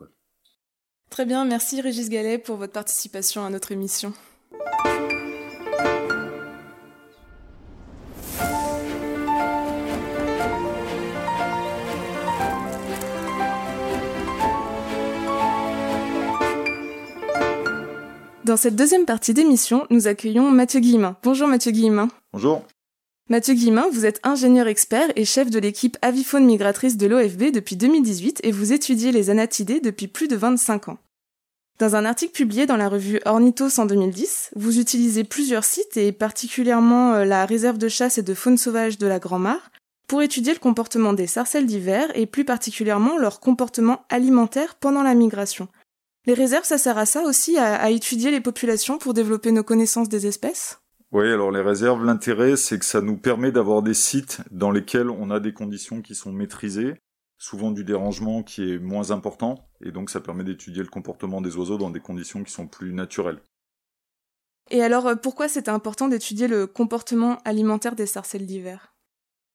Très 1.09 1.25
bien, 1.25 1.45
merci 1.45 1.81
Régis 1.81 2.09
Gallet 2.09 2.37
pour 2.37 2.55
votre 2.55 2.73
participation 2.73 3.45
à 3.45 3.49
notre 3.49 3.71
émission. 3.71 4.13
Dans 18.45 18.57
cette 18.57 18.75
deuxième 18.75 19.05
partie 19.05 19.33
d'émission, 19.33 19.87
nous 19.89 20.05
accueillons 20.05 20.51
Mathieu 20.51 20.79
Guillemin. 20.79 21.17
Bonjour 21.23 21.47
Mathieu 21.47 21.71
Guillemin. 21.71 22.09
Bonjour. 22.31 22.61
Mathieu 23.27 23.55
Guillemin, 23.55 23.87
vous 23.91 24.05
êtes 24.05 24.19
ingénieur 24.21 24.67
expert 24.67 25.07
et 25.15 25.25
chef 25.25 25.49
de 25.49 25.57
l'équipe 25.57 25.97
avifaune 26.03 26.45
migratrice 26.45 26.95
de 26.95 27.07
l'OFB 27.07 27.51
depuis 27.51 27.75
2018 27.75 28.41
et 28.43 28.51
vous 28.51 28.71
étudiez 28.71 29.11
les 29.11 29.31
anatidés 29.31 29.79
depuis 29.79 30.07
plus 30.07 30.27
de 30.27 30.35
25 30.35 30.89
ans. 30.89 30.99
Dans 31.79 31.95
un 31.95 32.05
article 32.05 32.33
publié 32.33 32.67
dans 32.67 32.77
la 32.77 32.87
revue 32.87 33.19
Ornithos 33.25 33.79
en 33.79 33.87
2010, 33.87 34.51
vous 34.55 34.79
utilisez 34.79 35.23
plusieurs 35.23 35.65
sites 35.65 35.97
et 35.97 36.11
particulièrement 36.11 37.13
euh, 37.15 37.25
la 37.25 37.47
réserve 37.47 37.79
de 37.79 37.89
chasse 37.89 38.19
et 38.19 38.23
de 38.23 38.35
faune 38.35 38.59
sauvage 38.59 38.99
de 38.99 39.07
la 39.07 39.17
Grand-Mare 39.17 39.71
pour 40.07 40.21
étudier 40.21 40.53
le 40.53 40.59
comportement 40.59 41.13
des 41.13 41.25
sarcelles 41.25 41.65
d'hiver 41.65 42.11
et 42.13 42.27
plus 42.27 42.45
particulièrement 42.45 43.17
leur 43.17 43.39
comportement 43.39 44.05
alimentaire 44.09 44.75
pendant 44.75 45.01
la 45.01 45.15
migration. 45.15 45.67
Les 46.27 46.33
réserves, 46.33 46.63
ça 46.63 46.79
sert 46.79 46.97
à 46.97 47.05
ça 47.05 47.21
aussi, 47.21 47.57
à, 47.57 47.89
étudier 47.91 48.31
les 48.31 48.41
populations 48.41 48.97
pour 48.97 49.13
développer 49.13 49.51
nos 49.51 49.63
connaissances 49.63 50.09
des 50.09 50.25
espèces? 50.25 50.79
Oui, 51.11 51.31
alors 51.31 51.51
les 51.51 51.61
réserves, 51.61 52.03
l'intérêt, 52.03 52.55
c'est 52.55 52.79
que 52.79 52.85
ça 52.85 53.01
nous 53.01 53.17
permet 53.17 53.51
d'avoir 53.51 53.83
des 53.83 53.93
sites 53.93 54.41
dans 54.49 54.71
lesquels 54.71 55.11
on 55.11 55.29
a 55.29 55.39
des 55.39 55.53
conditions 55.53 56.01
qui 56.01 56.15
sont 56.15 56.31
maîtrisées, 56.31 56.95
souvent 57.37 57.69
du 57.69 57.83
dérangement 57.83 58.41
qui 58.41 58.71
est 58.71 58.79
moins 58.79 59.11
important, 59.11 59.69
et 59.81 59.91
donc 59.91 60.09
ça 60.09 60.19
permet 60.19 60.43
d'étudier 60.43 60.81
le 60.81 60.89
comportement 60.89 61.41
des 61.41 61.55
oiseaux 61.57 61.77
dans 61.77 61.91
des 61.91 61.99
conditions 61.99 62.43
qui 62.43 62.51
sont 62.51 62.67
plus 62.67 62.91
naturelles. 62.91 63.39
Et 64.71 64.81
alors, 64.81 65.07
euh, 65.07 65.15
pourquoi 65.15 65.47
c'est 65.47 65.69
important 65.69 66.07
d'étudier 66.07 66.47
le 66.47 66.65
comportement 66.65 67.37
alimentaire 67.45 67.95
des 67.95 68.07
sarcelles 68.07 68.47
d'hiver? 68.47 68.94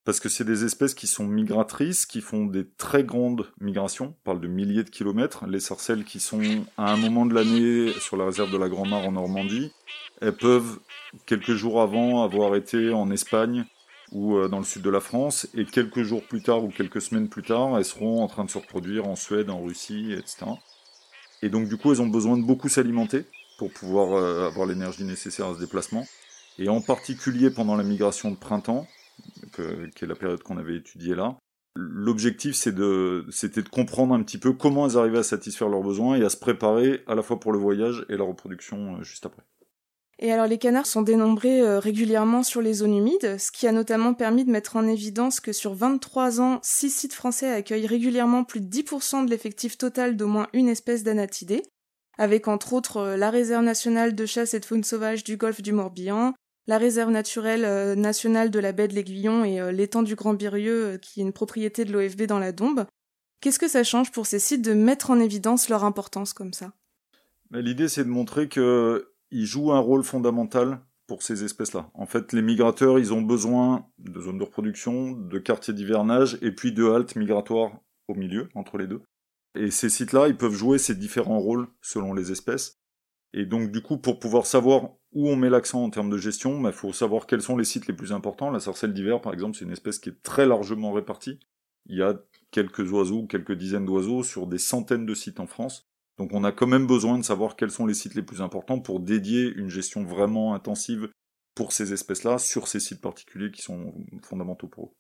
Parce 0.05 0.21
que 0.21 0.29
c'est 0.29 0.45
des 0.45 0.65
espèces 0.65 0.95
qui 0.95 1.07
sont 1.07 1.25
migratrices, 1.25 2.07
qui 2.07 2.21
font 2.21 2.47
des 2.47 2.67
très 2.67 3.05
grandes 3.05 3.47
migrations, 3.61 4.15
on 4.19 4.25
parle 4.25 4.41
de 4.41 4.49
milliers 4.49 4.85
de 4.85 4.91
kilomètres. 4.91 5.47
Les 5.47 5.61
sarcelles 5.61 6.05
qui 6.05 6.21
sont 6.21 6.41
à 6.79 6.93
un 6.93 6.97
moment 6.97 7.27
de 7.27 7.35
l'année 7.35 7.93
sur 8.01 8.17
la 8.17 8.25
réserve 8.25 8.51
de 8.51 8.57
la 8.57 8.69
Grand-Mare 8.69 9.07
en 9.07 9.13
Normandie, 9.13 9.73
elles 10.21 10.37
peuvent 10.37 10.79
quelques 11.27 11.55
jours 11.55 11.83
avant 11.83 12.23
avoir 12.23 12.57
été 12.57 12.93
en 12.93 13.11
Espagne 13.11 13.67
ou 14.13 14.37
euh, 14.37 14.49
dans 14.49 14.59
le 14.59 14.65
sud 14.65 14.83
de 14.83 14.91
la 14.91 15.01
France, 15.01 15.47
et 15.55 15.65
quelques 15.65 16.03
jours 16.03 16.23
plus 16.25 16.43
tard 16.43 16.65
ou 16.65 16.69
quelques 16.69 17.01
semaines 17.01 17.29
plus 17.29 17.43
tard, 17.43 17.79
elles 17.79 17.85
seront 17.85 18.23
en 18.23 18.27
train 18.27 18.45
de 18.45 18.51
se 18.51 18.59
reproduire 18.59 19.07
en 19.07 19.15
Suède, 19.15 19.51
en 19.51 19.63
Russie, 19.63 20.13
etc. 20.13 20.47
Et 21.43 21.49
donc 21.49 21.69
du 21.69 21.77
coup, 21.77 21.93
elles 21.93 22.03
ont 22.03 22.09
besoin 22.09 22.37
de 22.37 22.43
beaucoup 22.43 22.69
s'alimenter 22.69 23.25
pour 23.59 23.71
pouvoir 23.71 24.17
euh, 24.17 24.47
avoir 24.47 24.67
l'énergie 24.67 25.05
nécessaire 25.05 25.47
à 25.47 25.55
ce 25.55 25.61
déplacement. 25.61 26.07
Et 26.59 26.69
en 26.69 26.81
particulier 26.81 27.51
pendant 27.51 27.77
la 27.77 27.85
migration 27.85 28.31
de 28.31 28.37
printemps, 28.37 28.87
qui 29.51 30.05
est 30.05 30.09
la 30.09 30.15
période 30.15 30.43
qu'on 30.43 30.57
avait 30.57 30.77
étudiée 30.77 31.15
là. 31.15 31.37
L'objectif, 31.77 32.57
c'était 32.57 32.73
de 33.63 33.69
comprendre 33.71 34.13
un 34.15 34.23
petit 34.23 34.39
peu 34.39 34.53
comment 34.53 34.89
elles 34.89 34.99
arrivaient 34.99 35.19
à 35.19 35.23
satisfaire 35.23 35.69
leurs 35.69 35.83
besoins 35.83 36.17
et 36.17 36.25
à 36.25 36.29
se 36.29 36.37
préparer 36.37 37.03
à 37.07 37.15
la 37.15 37.23
fois 37.23 37.39
pour 37.39 37.53
le 37.53 37.59
voyage 37.59 38.05
et 38.09 38.17
la 38.17 38.25
reproduction 38.25 38.97
euh, 38.97 39.03
juste 39.03 39.25
après. 39.25 39.43
Et 40.19 40.33
alors 40.33 40.47
les 40.47 40.59
canards 40.59 40.87
sont 40.87 41.01
dénombrés 41.01 41.63
euh, 41.63 41.79
régulièrement 41.79 42.43
sur 42.43 42.61
les 42.61 42.75
zones 42.75 42.95
humides, 42.95 43.39
ce 43.39 43.51
qui 43.51 43.67
a 43.67 43.73
notamment 43.73 44.13
permis 44.13 44.45
de 44.45 44.51
mettre 44.51 44.77
en 44.77 44.87
évidence 44.87 45.41
que 45.41 45.53
sur 45.53 45.73
23 45.73 46.41
ans, 46.43 46.59
6 46.63 46.91
sites 46.91 47.15
français 47.15 47.51
accueillent 47.51 47.87
régulièrement 47.87 48.45
plus 48.45 48.61
de 48.61 48.69
10% 48.69 49.25
de 49.25 49.31
l'effectif 49.31 49.79
total 49.79 50.17
d'au 50.17 50.27
moins 50.27 50.49
une 50.53 50.69
espèce 50.69 51.05
d'anatidée, 51.05 51.63
avec 52.19 52.49
entre 52.49 52.75
autres 52.75 52.99
euh, 52.99 53.17
la 53.17 53.31
réserve 53.31 53.65
nationale 53.65 54.15
de 54.15 54.27
chasse 54.27 54.53
et 54.53 54.61
de 54.61 54.65
faune 54.67 54.85
sauvage 54.85 55.25
du 55.25 55.39
golfe 55.39 55.63
du 55.63 55.73
Morbihan, 55.73 56.35
la 56.71 56.79
réserve 56.79 57.11
naturelle 57.11 57.65
euh, 57.65 57.97
nationale 57.97 58.49
de 58.49 58.61
la 58.61 58.71
baie 58.71 58.87
de 58.87 58.95
l'Aiguillon 58.95 59.45
et 59.45 59.61
euh, 59.61 59.73
l'étang 59.73 60.05
du 60.05 60.15
Grand 60.15 60.35
Birieux, 60.35 60.85
euh, 60.85 60.99
qui 60.99 61.21
est 61.21 61.25
une 61.25 61.33
propriété 61.33 61.85
de 61.85 61.93
l'OFB 61.93 62.23
dans 62.27 62.39
la 62.39 62.53
Dombe. 62.53 62.87
Qu'est-ce 63.41 63.59
que 63.59 63.67
ça 63.67 63.83
change 63.83 64.13
pour 64.13 64.25
ces 64.27 64.39
sites 64.39 64.63
de 64.63 64.73
mettre 64.73 65.11
en 65.11 65.19
évidence 65.19 65.69
leur 65.69 65.83
importance 65.83 66.33
comme 66.33 66.53
ça? 66.53 66.73
L'idée, 67.51 67.89
c'est 67.89 68.05
de 68.05 68.09
montrer 68.09 68.49
qu'ils 68.49 69.47
jouent 69.47 69.73
un 69.73 69.81
rôle 69.81 70.05
fondamental 70.05 70.79
pour 71.09 71.25
ces 71.25 71.43
espèces-là. 71.43 71.91
En 71.95 72.07
fait, 72.07 72.33
les 72.33 72.43
migrateurs, 72.43 73.01
ils 73.01 73.13
ont 73.13 73.23
besoin 73.23 73.85
de 73.99 74.21
zones 74.21 74.39
de 74.39 74.45
reproduction, 74.45 75.11
de 75.11 75.39
quartiers 75.41 75.75
d'hivernage 75.75 76.39
et 76.41 76.53
puis 76.53 76.71
de 76.71 76.89
haltes 76.89 77.17
migratoires 77.17 77.73
au 78.07 78.15
milieu, 78.15 78.49
entre 78.55 78.79
les 78.79 78.87
deux. 78.87 79.03
Et 79.59 79.73
ces 79.73 79.89
sites-là, 79.89 80.29
ils 80.29 80.37
peuvent 80.37 80.55
jouer 80.55 80.79
ces 80.79 80.95
différents 80.95 81.41
rôles 81.41 81.67
selon 81.83 82.15
les 82.15 82.31
espèces. 82.31 82.80
Et 83.33 83.45
donc, 83.45 83.71
du 83.71 83.81
coup, 83.81 83.99
pour 83.99 84.19
pouvoir 84.19 84.47
savoir 84.47 84.91
où 85.13 85.29
on 85.29 85.37
met 85.37 85.51
l'accent 85.51 85.83
en 85.85 85.91
termes 85.91 86.11
de 86.11 86.19
gestion, 86.19 86.59
il 86.59 86.63
bah, 86.63 86.73
faut 86.73 86.93
savoir 86.93 87.27
quels 87.27 87.43
sont 87.43 87.57
les 87.57 87.65
sites 87.65 87.87
les 87.87 87.95
plus 87.95 88.13
importants. 88.13 88.51
La 88.51 88.61
sarcelle 88.61 88.93
d'hiver, 88.93 89.21
par 89.21 89.33
exemple, 89.33 89.57
c'est 89.57 89.65
une 89.65 89.73
espèce 89.73 89.99
qui 89.99 90.11
est 90.11 90.23
très 90.23 90.47
largement 90.47 90.93
répartie. 90.93 91.39
Il 91.87 91.97
y 91.97 92.03
a 92.03 92.21
quelques 92.51 92.93
oiseaux, 92.93 93.27
quelques 93.27 93.53
dizaines 93.53 93.87
d'oiseaux 93.87 94.23
sur 94.23 94.47
des 94.47 94.59
centaines 94.59 95.07
de 95.07 95.15
sites 95.15 95.41
en 95.41 95.47
France. 95.47 95.87
Donc 96.19 96.31
on 96.33 96.45
a 96.45 96.53
quand 96.53 96.67
même 96.67 96.87
besoin 96.87 97.17
de 97.19 97.25
savoir 97.25 97.57
quels 97.57 97.71
sont 97.71 97.87
les 97.87 97.95
sites 97.95 98.15
les 98.15 98.23
plus 98.23 98.43
importants 98.43 98.79
pour 98.79 99.01
dédier 99.01 99.51
une 99.57 99.71
gestion 99.71 100.05
vraiment 100.05 100.55
intensive 100.55 101.09
pour 101.55 101.73
ces 101.73 101.93
espèces-là 101.95 102.39
sur 102.39 102.69
ces 102.69 102.79
sites 102.79 103.01
particuliers 103.01 103.51
qui 103.51 103.63
sont 103.63 103.95
fondamentaux 104.23 104.67
pour 104.67 104.85
eux. 104.85 104.91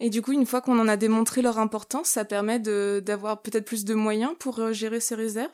Et 0.00 0.08
du 0.08 0.22
coup, 0.22 0.32
une 0.32 0.46
fois 0.46 0.62
qu'on 0.62 0.78
en 0.78 0.88
a 0.88 0.96
démontré 0.96 1.42
leur 1.42 1.58
importance, 1.58 2.08
ça 2.08 2.24
permet 2.24 2.58
d'avoir 2.58 3.42
peut-être 3.42 3.66
plus 3.66 3.84
de 3.84 3.94
moyens 3.94 4.32
pour 4.38 4.58
euh, 4.58 4.72
gérer 4.72 5.00
ces 5.00 5.14
réserves? 5.14 5.52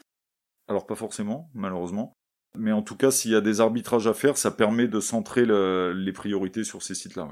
Alors 0.68 0.86
pas 0.86 0.94
forcément, 0.94 1.50
malheureusement. 1.52 2.12
Mais 2.58 2.72
en 2.72 2.82
tout 2.82 2.96
cas, 2.96 3.10
s'il 3.10 3.30
y 3.30 3.34
a 3.34 3.40
des 3.40 3.60
arbitrages 3.60 4.06
à 4.06 4.14
faire, 4.14 4.36
ça 4.36 4.50
permet 4.50 4.88
de 4.88 5.00
centrer 5.00 5.44
les 5.46 6.12
priorités 6.12 6.64
sur 6.64 6.82
ces 6.82 6.94
sites-là. 6.94 7.28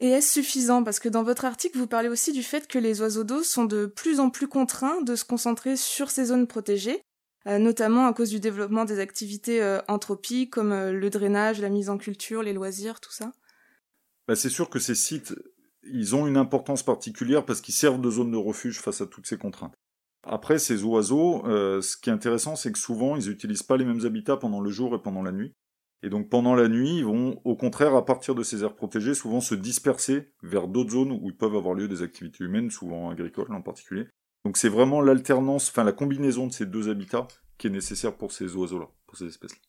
Et 0.00 0.08
est-ce 0.08 0.32
suffisant? 0.32 0.82
Parce 0.82 0.98
que 0.98 1.08
dans 1.08 1.22
votre 1.22 1.44
article, 1.44 1.78
vous 1.78 1.86
parlez 1.86 2.08
aussi 2.08 2.32
du 2.32 2.42
fait 2.42 2.66
que 2.66 2.78
les 2.78 3.00
oiseaux 3.00 3.24
d'eau 3.24 3.42
sont 3.42 3.64
de 3.64 3.86
plus 3.86 4.18
en 4.18 4.30
plus 4.30 4.48
contraints 4.48 5.00
de 5.02 5.14
se 5.14 5.24
concentrer 5.24 5.76
sur 5.76 6.10
ces 6.10 6.26
zones 6.26 6.48
protégées, 6.48 7.02
euh, 7.46 7.58
notamment 7.58 8.06
à 8.06 8.12
cause 8.12 8.30
du 8.30 8.40
développement 8.40 8.84
des 8.84 8.98
activités 8.98 9.62
euh, 9.62 9.80
anthropiques 9.86 10.50
comme 10.50 10.74
le 10.74 11.10
drainage, 11.10 11.60
la 11.60 11.68
mise 11.68 11.88
en 11.88 11.98
culture, 11.98 12.42
les 12.42 12.52
loisirs, 12.52 13.00
tout 13.00 13.12
ça? 13.12 13.32
Bah, 14.26 14.34
c'est 14.34 14.50
sûr 14.50 14.70
que 14.70 14.80
ces 14.80 14.96
sites 14.96 15.34
ils 15.84 16.14
ont 16.14 16.26
une 16.26 16.36
importance 16.36 16.82
particulière 16.82 17.44
parce 17.44 17.60
qu'ils 17.60 17.74
servent 17.74 18.00
de 18.00 18.10
zone 18.10 18.30
de 18.30 18.36
refuge 18.36 18.80
face 18.80 19.00
à 19.00 19.06
toutes 19.06 19.26
ces 19.26 19.36
contraintes. 19.36 19.74
Après, 20.24 20.58
ces 20.58 20.82
oiseaux, 20.84 21.44
euh, 21.46 21.80
ce 21.80 21.96
qui 21.96 22.10
est 22.10 22.12
intéressant, 22.12 22.56
c'est 22.56 22.72
que 22.72 22.78
souvent, 22.78 23.16
ils 23.16 23.28
n'utilisent 23.28 23.62
pas 23.62 23.76
les 23.76 23.84
mêmes 23.84 24.04
habitats 24.06 24.36
pendant 24.36 24.60
le 24.60 24.70
jour 24.70 24.94
et 24.94 25.02
pendant 25.02 25.22
la 25.22 25.32
nuit. 25.32 25.52
Et 26.04 26.10
donc 26.10 26.28
pendant 26.28 26.54
la 26.54 26.68
nuit, 26.68 26.98
ils 26.98 27.04
vont 27.04 27.40
au 27.44 27.54
contraire, 27.54 27.94
à 27.94 28.04
partir 28.04 28.34
de 28.34 28.42
ces 28.42 28.64
aires 28.64 28.74
protégées, 28.74 29.14
souvent 29.14 29.40
se 29.40 29.54
disperser 29.54 30.32
vers 30.42 30.66
d'autres 30.66 30.90
zones 30.90 31.12
où 31.12 31.28
ils 31.28 31.36
peuvent 31.36 31.54
avoir 31.54 31.74
lieu 31.74 31.86
des 31.86 32.02
activités 32.02 32.42
humaines, 32.42 32.70
souvent 32.70 33.10
agricoles 33.10 33.52
en 33.52 33.62
particulier. 33.62 34.08
Donc 34.44 34.56
c'est 34.56 34.68
vraiment 34.68 35.00
l'alternance, 35.00 35.68
enfin 35.68 35.84
la 35.84 35.92
combinaison 35.92 36.48
de 36.48 36.52
ces 36.52 36.66
deux 36.66 36.88
habitats 36.88 37.28
qui 37.56 37.68
est 37.68 37.70
nécessaire 37.70 38.16
pour 38.16 38.32
ces 38.32 38.56
oiseaux-là, 38.56 38.88
pour 39.06 39.16
ces 39.16 39.26
espèces-là. 39.26 39.60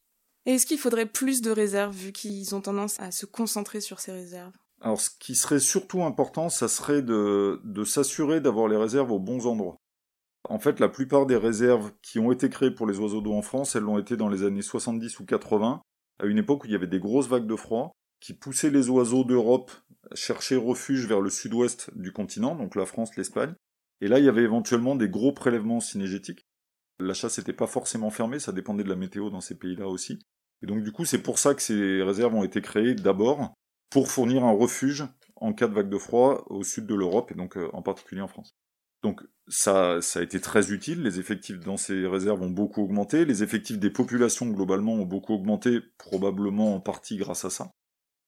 Et 0.45 0.55
est-ce 0.55 0.65
qu'il 0.65 0.79
faudrait 0.79 1.05
plus 1.05 1.41
de 1.41 1.51
réserves 1.51 1.95
vu 1.95 2.11
qu'ils 2.11 2.55
ont 2.55 2.61
tendance 2.61 2.99
à 2.99 3.11
se 3.11 3.25
concentrer 3.25 3.79
sur 3.79 3.99
ces 3.99 4.11
réserves? 4.11 4.53
Alors, 4.81 4.99
ce 4.99 5.09
qui 5.17 5.35
serait 5.35 5.59
surtout 5.59 6.03
important, 6.03 6.49
ça 6.49 6.67
serait 6.67 7.01
de, 7.01 7.61
s'assurer 7.85 8.41
d'avoir 8.41 8.67
les 8.67 8.75
réserves 8.75 9.11
aux 9.11 9.19
bons 9.19 9.47
endroits. 9.47 9.77
En 10.49 10.59
fait, 10.59 10.79
la 10.79 10.89
plupart 10.89 11.25
des 11.25 11.37
réserves 11.37 11.91
qui 12.01 12.19
ont 12.19 12.31
été 12.31 12.49
créées 12.49 12.71
pour 12.71 12.85
les 12.85 12.99
oiseaux 12.99 13.21
d'eau 13.21 13.33
en 13.33 13.41
France, 13.41 13.75
elles 13.75 13.83
l'ont 13.83 13.99
été 13.99 14.17
dans 14.17 14.29
les 14.29 14.43
années 14.43 14.61
70 14.61 15.19
ou 15.19 15.25
80, 15.25 15.81
à 16.19 16.25
une 16.25 16.37
époque 16.37 16.63
où 16.63 16.67
il 16.67 16.73
y 16.73 16.75
avait 16.75 16.87
des 16.87 16.99
grosses 16.99 17.29
vagues 17.29 17.47
de 17.47 17.55
froid, 17.55 17.93
qui 18.19 18.33
poussaient 18.33 18.69
les 18.69 18.89
oiseaux 18.89 19.23
d'Europe 19.23 19.71
chercher 20.13 20.55
refuge 20.55 21.07
vers 21.07 21.21
le 21.21 21.29
sud-ouest 21.29 21.91
du 21.95 22.11
continent, 22.11 22.55
donc 22.55 22.75
la 22.75 22.85
France, 22.85 23.15
l'Espagne. 23.15 23.53
Et 24.01 24.07
là, 24.07 24.19
il 24.19 24.25
y 24.25 24.29
avait 24.29 24.43
éventuellement 24.43 24.95
des 24.95 25.09
gros 25.09 25.31
prélèvements 25.31 25.79
cinégétiques. 25.79 26.45
La 26.99 27.13
chasse 27.13 27.37
n'était 27.37 27.53
pas 27.53 27.67
forcément 27.67 28.09
fermée, 28.09 28.39
ça 28.39 28.51
dépendait 28.51 28.83
de 28.83 28.89
la 28.89 28.95
météo 28.95 29.29
dans 29.29 29.41
ces 29.41 29.57
pays-là 29.57 29.87
aussi. 29.87 30.19
Et 30.61 30.65
donc 30.65 30.83
du 30.83 30.91
coup, 30.91 31.05
c'est 31.05 31.21
pour 31.21 31.39
ça 31.39 31.55
que 31.55 31.61
ces 31.61 32.03
réserves 32.03 32.35
ont 32.35 32.43
été 32.43 32.61
créées 32.61 32.95
d'abord, 32.95 33.53
pour 33.89 34.09
fournir 34.09 34.43
un 34.43 34.51
refuge 34.51 35.05
en 35.35 35.53
cas 35.53 35.67
de 35.67 35.73
vague 35.73 35.89
de 35.89 35.97
froid 35.97 36.43
au 36.47 36.63
sud 36.63 36.87
de 36.87 36.95
l'Europe 36.95 37.31
et 37.31 37.35
donc 37.35 37.57
euh, 37.57 37.69
en 37.73 37.81
particulier 37.81 38.21
en 38.21 38.27
France. 38.27 38.55
Donc 39.03 39.21
ça, 39.47 40.01
ça 40.01 40.19
a 40.19 40.23
été 40.23 40.39
très 40.39 40.71
utile, 40.71 41.03
les 41.03 41.19
effectifs 41.19 41.59
dans 41.59 41.77
ces 41.77 42.07
réserves 42.07 42.41
ont 42.41 42.49
beaucoup 42.49 42.83
augmenté, 42.83 43.25
les 43.25 43.43
effectifs 43.43 43.79
des 43.79 43.89
populations 43.89 44.47
globalement 44.47 44.93
ont 44.93 45.05
beaucoup 45.05 45.33
augmenté, 45.33 45.79
probablement 45.97 46.75
en 46.75 46.79
partie 46.79 47.17
grâce 47.17 47.45
à 47.45 47.49
ça. 47.49 47.71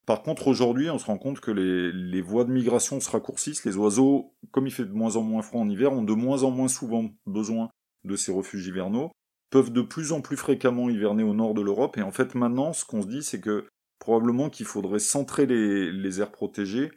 Par 0.06 0.22
contre, 0.22 0.48
aujourd'hui, 0.48 0.90
on 0.90 1.00
se 1.00 1.06
rend 1.06 1.18
compte 1.18 1.40
que 1.40 1.52
les, 1.52 1.92
les, 1.92 2.22
voies 2.22 2.44
de 2.44 2.52
migration 2.52 3.00
se 3.00 3.10
raccourcissent. 3.10 3.66
Les 3.66 3.76
oiseaux, 3.76 4.36
comme 4.52 4.68
il 4.68 4.72
fait 4.72 4.86
de 4.86 4.94
moins 4.94 5.16
en 5.16 5.24
moins 5.24 5.42
froid 5.42 5.62
en 5.62 5.70
hiver, 5.70 5.94
ont 5.94 6.04
de 6.04 6.14
moins 6.14 6.44
en 6.44 6.52
moins 6.52 6.68
souvent 6.68 7.10
besoin 7.26 7.70
de 8.04 8.16
ces 8.16 8.32
refuges 8.32 8.68
hivernaux, 8.68 9.12
peuvent 9.50 9.72
de 9.72 9.82
plus 9.82 10.12
en 10.12 10.22
plus 10.22 10.38
fréquemment 10.38 10.90
hiverner 10.90 11.24
au 11.24 11.34
nord 11.34 11.54
de 11.54 11.62
l'Europe. 11.62 11.98
Et 11.98 12.04
en 12.04 12.12
fait, 12.12 12.36
maintenant, 12.36 12.72
ce 12.74 12.86
qu'on 12.86 13.02
se 13.02 13.08
dit, 13.08 13.24
c'est 13.24 13.42
que 13.42 13.66
probablement 14.00 14.50
qu'il 14.50 14.66
faudrait 14.66 15.00
centrer 15.00 15.46
les, 15.46 16.22
aires 16.22 16.32
protégées, 16.32 16.92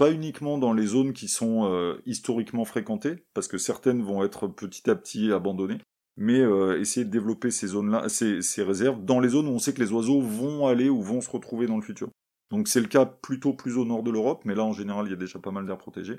pas 0.00 0.12
uniquement 0.12 0.56
dans 0.56 0.72
les 0.72 0.86
zones 0.86 1.12
qui 1.12 1.28
sont 1.28 1.70
euh, 1.70 2.00
historiquement 2.06 2.64
fréquentées, 2.64 3.16
parce 3.34 3.48
que 3.48 3.58
certaines 3.58 4.00
vont 4.00 4.24
être 4.24 4.48
petit 4.48 4.88
à 4.88 4.94
petit 4.94 5.30
abandonnées, 5.30 5.76
mais 6.16 6.40
euh, 6.40 6.80
essayer 6.80 7.04
de 7.04 7.10
développer 7.10 7.50
ces 7.50 7.66
zones-là, 7.66 8.08
ces, 8.08 8.62
réserves, 8.62 9.04
dans 9.04 9.20
les 9.20 9.28
zones 9.28 9.46
où 9.46 9.50
on 9.50 9.58
sait 9.58 9.74
que 9.74 9.80
les 9.80 9.92
oiseaux 9.92 10.22
vont 10.22 10.66
aller 10.66 10.88
ou 10.88 11.02
vont 11.02 11.20
se 11.20 11.28
retrouver 11.28 11.66
dans 11.66 11.76
le 11.76 11.82
futur. 11.82 12.08
Donc 12.50 12.68
c'est 12.68 12.80
le 12.80 12.86
cas 12.86 13.04
plutôt 13.04 13.52
plus 13.52 13.76
au 13.76 13.84
nord 13.84 14.02
de 14.02 14.10
l'Europe, 14.10 14.40
mais 14.46 14.54
là 14.54 14.64
en 14.64 14.72
général 14.72 15.04
il 15.06 15.10
y 15.10 15.12
a 15.12 15.18
déjà 15.18 15.38
pas 15.38 15.50
mal 15.50 15.66
d'aires 15.66 15.76
protégées, 15.76 16.16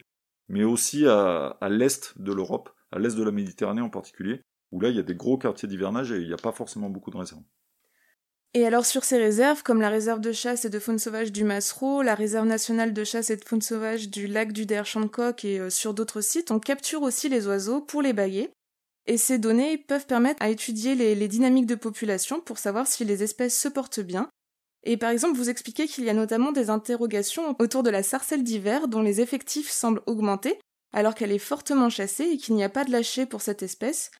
mais 0.47 0.63
aussi 0.63 1.07
à, 1.07 1.57
à 1.59 1.67
l'est 1.67 2.21
de 2.21 2.33
l'Europe, 2.33 2.69
à 2.91 2.99
l'est 2.99 3.17
de 3.17 3.23
la 3.23 3.31
Méditerranée 3.31 3.81
en 3.81 3.89
particulier, 3.89 4.41
où 4.71 4.79
là 4.79 4.89
il 4.89 4.95
y 4.95 4.99
a 4.99 5.03
des 5.03 5.15
gros 5.15 5.39
quartiers 5.39 5.67
d'hivernage 5.67 6.11
et 6.11 6.21
il 6.21 6.27
n'y 6.27 6.33
a 6.33 6.37
pas 6.37 6.51
forcément 6.51 6.91
beaucoup 6.91 7.09
de 7.09 7.17
réserves. 7.17 7.41
Et 8.53 8.65
alors 8.65 8.85
sur 8.85 9.05
ces 9.05 9.17
réserves, 9.17 9.63
comme 9.63 9.79
la 9.79 9.89
réserve 9.89 10.19
de 10.19 10.33
chasse 10.33 10.65
et 10.65 10.69
de 10.69 10.79
faune 10.79 10.99
sauvage 10.99 11.31
du 11.31 11.45
Massereau, 11.45 12.01
la 12.01 12.15
réserve 12.15 12.45
nationale 12.45 12.93
de 12.93 13.03
chasse 13.05 13.29
et 13.29 13.37
de 13.37 13.45
faune 13.45 13.61
sauvage 13.61 14.09
du 14.09 14.27
lac 14.27 14.51
du 14.51 14.65
Der-Chancoq 14.65 15.45
et 15.45 15.59
euh, 15.59 15.69
sur 15.69 15.93
d'autres 15.93 16.19
sites, 16.19 16.51
on 16.51 16.59
capture 16.59 17.01
aussi 17.01 17.29
les 17.29 17.47
oiseaux 17.47 17.79
pour 17.79 18.01
les 18.01 18.11
baguer. 18.11 18.49
Et 19.07 19.17
ces 19.17 19.37
données 19.37 19.77
peuvent 19.77 20.05
permettre 20.05 20.43
à 20.43 20.49
étudier 20.49 20.95
les, 20.95 21.15
les 21.15 21.27
dynamiques 21.29 21.65
de 21.65 21.75
population 21.75 22.41
pour 22.41 22.57
savoir 22.57 22.87
si 22.87 23.05
les 23.05 23.23
espèces 23.23 23.57
se 23.57 23.69
portent 23.69 24.01
bien. 24.01 24.29
Et 24.83 24.97
par 24.97 25.11
exemple, 25.11 25.37
vous 25.37 25.49
expliquez 25.49 25.87
qu'il 25.87 26.03
y 26.03 26.09
a 26.09 26.13
notamment 26.13 26.51
des 26.51 26.69
interrogations 26.69 27.55
autour 27.59 27.83
de 27.83 27.89
la 27.89 28.03
sarcelle 28.03 28.43
d'hiver 28.43 28.89
dont 28.89 29.01
les 29.01 29.21
effectifs 29.21 29.69
semblent 29.69 30.03
augmenter 30.07 30.59
alors 30.93 31.15
qu'elle 31.15 31.31
est 31.31 31.39
fortement 31.39 31.89
chassée 31.89 32.25
et 32.25 32.37
qu'il 32.37 32.55
n'y 32.55 32.65
a 32.65 32.69
pas 32.69 32.83
de 32.83 32.91
lâcher 32.91 33.25
pour 33.25 33.41
cette 33.41 33.63
espèce. 33.63 34.11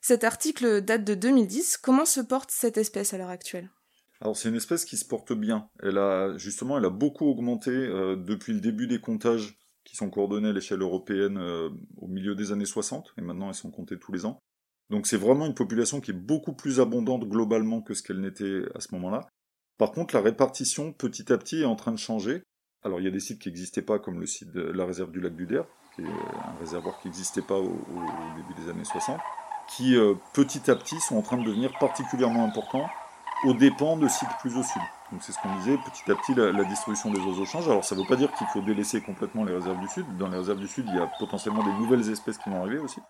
Cet 0.00 0.22
article 0.22 0.80
date 0.80 1.04
de 1.04 1.14
2010. 1.14 1.76
Comment 1.76 2.04
se 2.04 2.20
porte 2.20 2.50
cette 2.52 2.78
espèce 2.78 3.12
à 3.12 3.18
l'heure 3.18 3.30
actuelle? 3.30 3.68
Alors 4.20 4.36
c'est 4.36 4.50
une 4.50 4.56
espèce 4.56 4.84
qui 4.84 4.96
se 4.96 5.04
porte 5.04 5.32
bien. 5.32 5.68
Elle 5.82 5.98
a 5.98 6.36
justement, 6.36 6.76
elle 6.76 6.84
a 6.84 6.90
beaucoup 6.90 7.26
augmenté 7.26 7.70
euh, 7.70 8.16
depuis 8.16 8.52
le 8.52 8.60
début 8.60 8.86
des 8.86 9.00
comptages 9.00 9.58
qui 9.84 9.96
sont 9.96 10.10
coordonnés 10.10 10.50
à 10.50 10.52
l'échelle 10.52 10.82
européenne 10.82 11.38
euh, 11.38 11.70
au 11.96 12.06
milieu 12.06 12.34
des 12.34 12.52
années 12.52 12.66
60 12.66 13.14
et 13.16 13.22
maintenant 13.22 13.48
elles 13.48 13.54
sont 13.54 13.70
comptées 13.70 13.98
tous 13.98 14.12
les 14.12 14.26
ans. 14.26 14.38
Donc 14.90 15.06
c'est 15.06 15.16
vraiment 15.16 15.46
une 15.46 15.54
population 15.54 16.00
qui 16.00 16.10
est 16.10 16.14
beaucoup 16.14 16.52
plus 16.52 16.80
abondante 16.80 17.24
globalement 17.24 17.80
que 17.80 17.94
ce 17.94 18.02
qu'elle 18.02 18.20
n'était 18.20 18.62
à 18.74 18.80
ce 18.80 18.94
moment-là. 18.94 19.26
Par 19.78 19.92
contre, 19.92 20.14
la 20.14 20.20
répartition 20.20 20.92
petit 20.92 21.32
à 21.32 21.38
petit 21.38 21.62
est 21.62 21.66
en 21.66 21.76
train 21.76 21.92
de 21.92 21.98
changer. 21.98 22.42
Alors 22.82 23.00
il 23.00 23.04
y 23.04 23.08
a 23.08 23.10
des 23.10 23.20
sites 23.20 23.40
qui 23.40 23.48
n'existaient 23.48 23.82
pas 23.82 23.98
comme 23.98 24.20
le 24.20 24.26
site 24.26 24.50
de 24.52 24.60
la 24.60 24.84
réserve 24.84 25.12
du 25.12 25.20
lac 25.20 25.34
du 25.34 25.46
Der, 25.46 25.64
qui 25.94 26.02
est 26.02 26.06
un 26.06 26.58
réservoir 26.58 27.00
qui 27.00 27.08
n'existait 27.08 27.42
pas 27.42 27.58
au, 27.58 27.72
début 28.36 28.60
des 28.60 28.68
années 28.68 28.84
60, 28.84 29.18
qui 29.68 29.96
euh, 29.96 30.14
petit 30.34 30.70
à 30.70 30.76
petit 30.76 31.00
sont 31.00 31.16
en 31.16 31.22
train 31.22 31.38
de 31.38 31.44
devenir 31.44 31.72
particulièrement 31.78 32.44
importants 32.44 32.88
aux 33.44 33.54
dépens 33.54 33.96
de 33.96 34.08
sites 34.08 34.28
plus 34.40 34.56
au 34.56 34.62
sud. 34.62 34.82
Donc 35.12 35.22
c'est 35.22 35.32
ce 35.32 35.38
qu'on 35.42 35.54
disait, 35.56 35.76
petit 35.78 36.10
à 36.10 36.14
petit 36.14 36.34
la, 36.34 36.64
distribution 36.64 37.10
des 37.10 37.20
oiseaux 37.20 37.44
change. 37.44 37.68
Alors 37.68 37.84
ça 37.84 37.94
ne 37.94 38.00
veut 38.00 38.06
pas 38.06 38.16
dire 38.16 38.32
qu'il 38.32 38.46
faut 38.48 38.60
délaisser 38.60 39.00
complètement 39.00 39.44
les 39.44 39.54
réserves 39.54 39.80
du 39.80 39.88
sud. 39.88 40.04
Dans 40.18 40.28
les 40.28 40.38
réserves 40.38 40.60
du 40.60 40.68
sud, 40.68 40.84
il 40.88 40.94
y 40.94 40.98
a 40.98 41.10
potentiellement 41.18 41.64
des 41.64 41.72
nouvelles 41.72 42.08
espèces 42.10 42.38
qui 42.38 42.50
vont 42.50 42.62
arriver 42.62 42.78
aussi. 42.78 43.00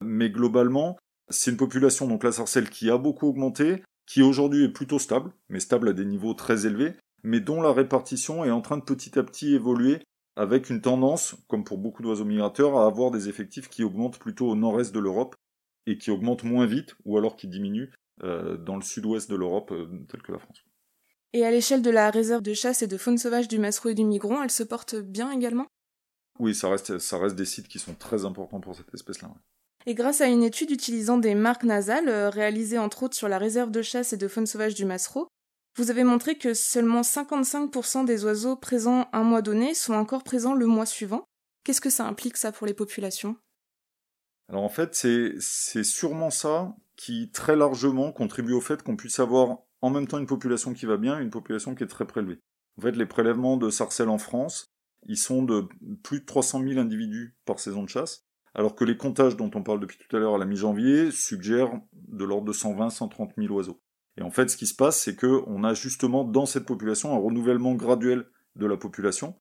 Mais 0.00 0.30
globalement, 0.30 0.96
c'est 1.28 1.50
une 1.50 1.56
population, 1.56 2.06
donc 2.06 2.24
la 2.24 2.32
sarcelle, 2.32 2.70
qui 2.70 2.90
a 2.90 2.98
beaucoup 2.98 3.28
augmenté, 3.28 3.82
qui 4.06 4.22
aujourd'hui 4.22 4.64
est 4.64 4.72
plutôt 4.72 4.98
stable, 4.98 5.32
mais 5.48 5.60
stable 5.60 5.88
à 5.88 5.92
des 5.92 6.04
niveaux 6.04 6.34
très 6.34 6.66
élevés, 6.66 6.94
mais 7.22 7.40
dont 7.40 7.62
la 7.62 7.72
répartition 7.72 8.44
est 8.44 8.50
en 8.50 8.60
train 8.60 8.76
de 8.76 8.82
petit 8.82 9.18
à 9.18 9.22
petit 9.22 9.54
évoluer 9.54 10.00
avec 10.36 10.68
une 10.68 10.80
tendance, 10.80 11.36
comme 11.48 11.64
pour 11.64 11.78
beaucoup 11.78 12.02
d'oiseaux 12.02 12.24
migrateurs, 12.24 12.76
à 12.76 12.86
avoir 12.86 13.10
des 13.10 13.28
effectifs 13.28 13.68
qui 13.68 13.84
augmentent 13.84 14.18
plutôt 14.18 14.48
au 14.48 14.56
nord-est 14.56 14.94
de 14.94 15.00
l'Europe 15.00 15.36
et 15.86 15.96
qui 15.96 16.10
augmentent 16.10 16.44
moins 16.44 16.66
vite, 16.66 16.96
ou 17.04 17.16
alors 17.18 17.36
qui 17.36 17.46
diminuent 17.46 17.90
dans 18.22 18.76
le 18.76 18.82
sud-ouest 18.82 19.30
de 19.30 19.36
l'Europe, 19.36 19.72
euh, 19.72 19.88
tel 20.08 20.22
que 20.22 20.32
la 20.32 20.38
France. 20.38 20.64
Et 21.32 21.44
à 21.44 21.50
l'échelle 21.50 21.82
de 21.82 21.90
la 21.90 22.10
réserve 22.10 22.42
de 22.42 22.54
chasse 22.54 22.82
et 22.82 22.86
de 22.86 22.96
faune 22.96 23.18
sauvage 23.18 23.48
du 23.48 23.58
Massereau 23.58 23.88
et 23.88 23.94
du 23.94 24.04
Migron, 24.04 24.42
elle 24.42 24.52
se 24.52 24.62
porte 24.62 24.94
bien 24.94 25.32
également? 25.32 25.66
Oui, 26.38 26.54
ça 26.54 26.68
reste, 26.68 26.98
ça 26.98 27.18
reste 27.18 27.34
des 27.34 27.44
sites 27.44 27.68
qui 27.68 27.78
sont 27.78 27.94
très 27.94 28.24
importants 28.24 28.60
pour 28.60 28.76
cette 28.76 28.92
espèce-là. 28.94 29.30
Et 29.86 29.94
grâce 29.94 30.20
à 30.20 30.26
une 30.26 30.42
étude 30.42 30.70
utilisant 30.70 31.18
des 31.18 31.34
marques 31.34 31.64
nasales, 31.64 32.08
euh, 32.08 32.30
réalisée 32.30 32.78
entre 32.78 33.02
autres 33.02 33.16
sur 33.16 33.28
la 33.28 33.38
réserve 33.38 33.70
de 33.70 33.82
chasse 33.82 34.12
et 34.12 34.16
de 34.16 34.28
faune 34.28 34.46
sauvage 34.46 34.74
du 34.74 34.84
Massereau, 34.84 35.28
vous 35.76 35.90
avez 35.90 36.04
montré 36.04 36.38
que 36.38 36.54
seulement 36.54 37.00
55% 37.00 38.04
des 38.04 38.24
oiseaux 38.24 38.54
présents 38.54 39.08
un 39.12 39.24
mois 39.24 39.42
donné 39.42 39.74
sont 39.74 39.94
encore 39.94 40.22
présents 40.22 40.54
le 40.54 40.66
mois 40.66 40.86
suivant. 40.86 41.24
Qu'est-ce 41.64 41.80
que 41.80 41.90
ça 41.90 42.06
implique 42.06 42.36
ça 42.36 42.52
pour 42.52 42.66
les 42.66 42.74
populations? 42.74 43.36
Alors 44.48 44.62
en 44.62 44.68
fait, 44.68 44.94
c'est 44.94 45.84
sûrement 45.84 46.30
ça 46.30 46.76
qui 46.96 47.30
très 47.30 47.56
largement 47.56 48.12
contribue 48.12 48.52
au 48.52 48.60
fait 48.60 48.82
qu'on 48.82 48.96
puisse 48.96 49.18
avoir 49.18 49.58
en 49.80 49.90
même 49.90 50.06
temps 50.06 50.18
une 50.18 50.26
population 50.26 50.72
qui 50.72 50.86
va 50.86 50.96
bien 50.96 51.18
et 51.18 51.22
une 51.22 51.30
population 51.30 51.74
qui 51.74 51.84
est 51.84 51.88
très 51.88 52.06
prélevée. 52.06 52.40
En 52.78 52.82
fait, 52.82 52.92
les 52.92 53.06
prélèvements 53.06 53.56
de 53.56 53.70
sarcelles 53.70 54.08
en 54.08 54.18
France, 54.18 54.72
ils 55.06 55.18
sont 55.18 55.42
de 55.42 55.68
plus 56.02 56.20
de 56.20 56.24
300 56.24 56.62
000 56.66 56.80
individus 56.80 57.36
par 57.44 57.60
saison 57.60 57.82
de 57.82 57.88
chasse, 57.88 58.24
alors 58.54 58.74
que 58.74 58.84
les 58.84 58.96
comptages 58.96 59.36
dont 59.36 59.50
on 59.54 59.62
parle 59.62 59.80
depuis 59.80 59.98
tout 59.98 60.16
à 60.16 60.18
l'heure 60.18 60.36
à 60.36 60.38
la 60.38 60.46
mi-janvier 60.46 61.10
suggèrent 61.10 61.72
de 61.92 62.24
l'ordre 62.24 62.46
de 62.46 62.52
120-130 62.52 63.32
000 63.36 63.52
oiseaux. 63.52 63.80
Et 64.16 64.22
en 64.22 64.30
fait, 64.30 64.48
ce 64.48 64.56
qui 64.56 64.66
se 64.66 64.74
passe, 64.74 65.00
c'est 65.00 65.16
qu'on 65.16 65.64
a 65.64 65.74
justement 65.74 66.24
dans 66.24 66.46
cette 66.46 66.66
population 66.66 67.12
un 67.12 67.18
renouvellement 67.18 67.74
graduel 67.74 68.26
de 68.56 68.66
la 68.66 68.76
population, 68.76 69.34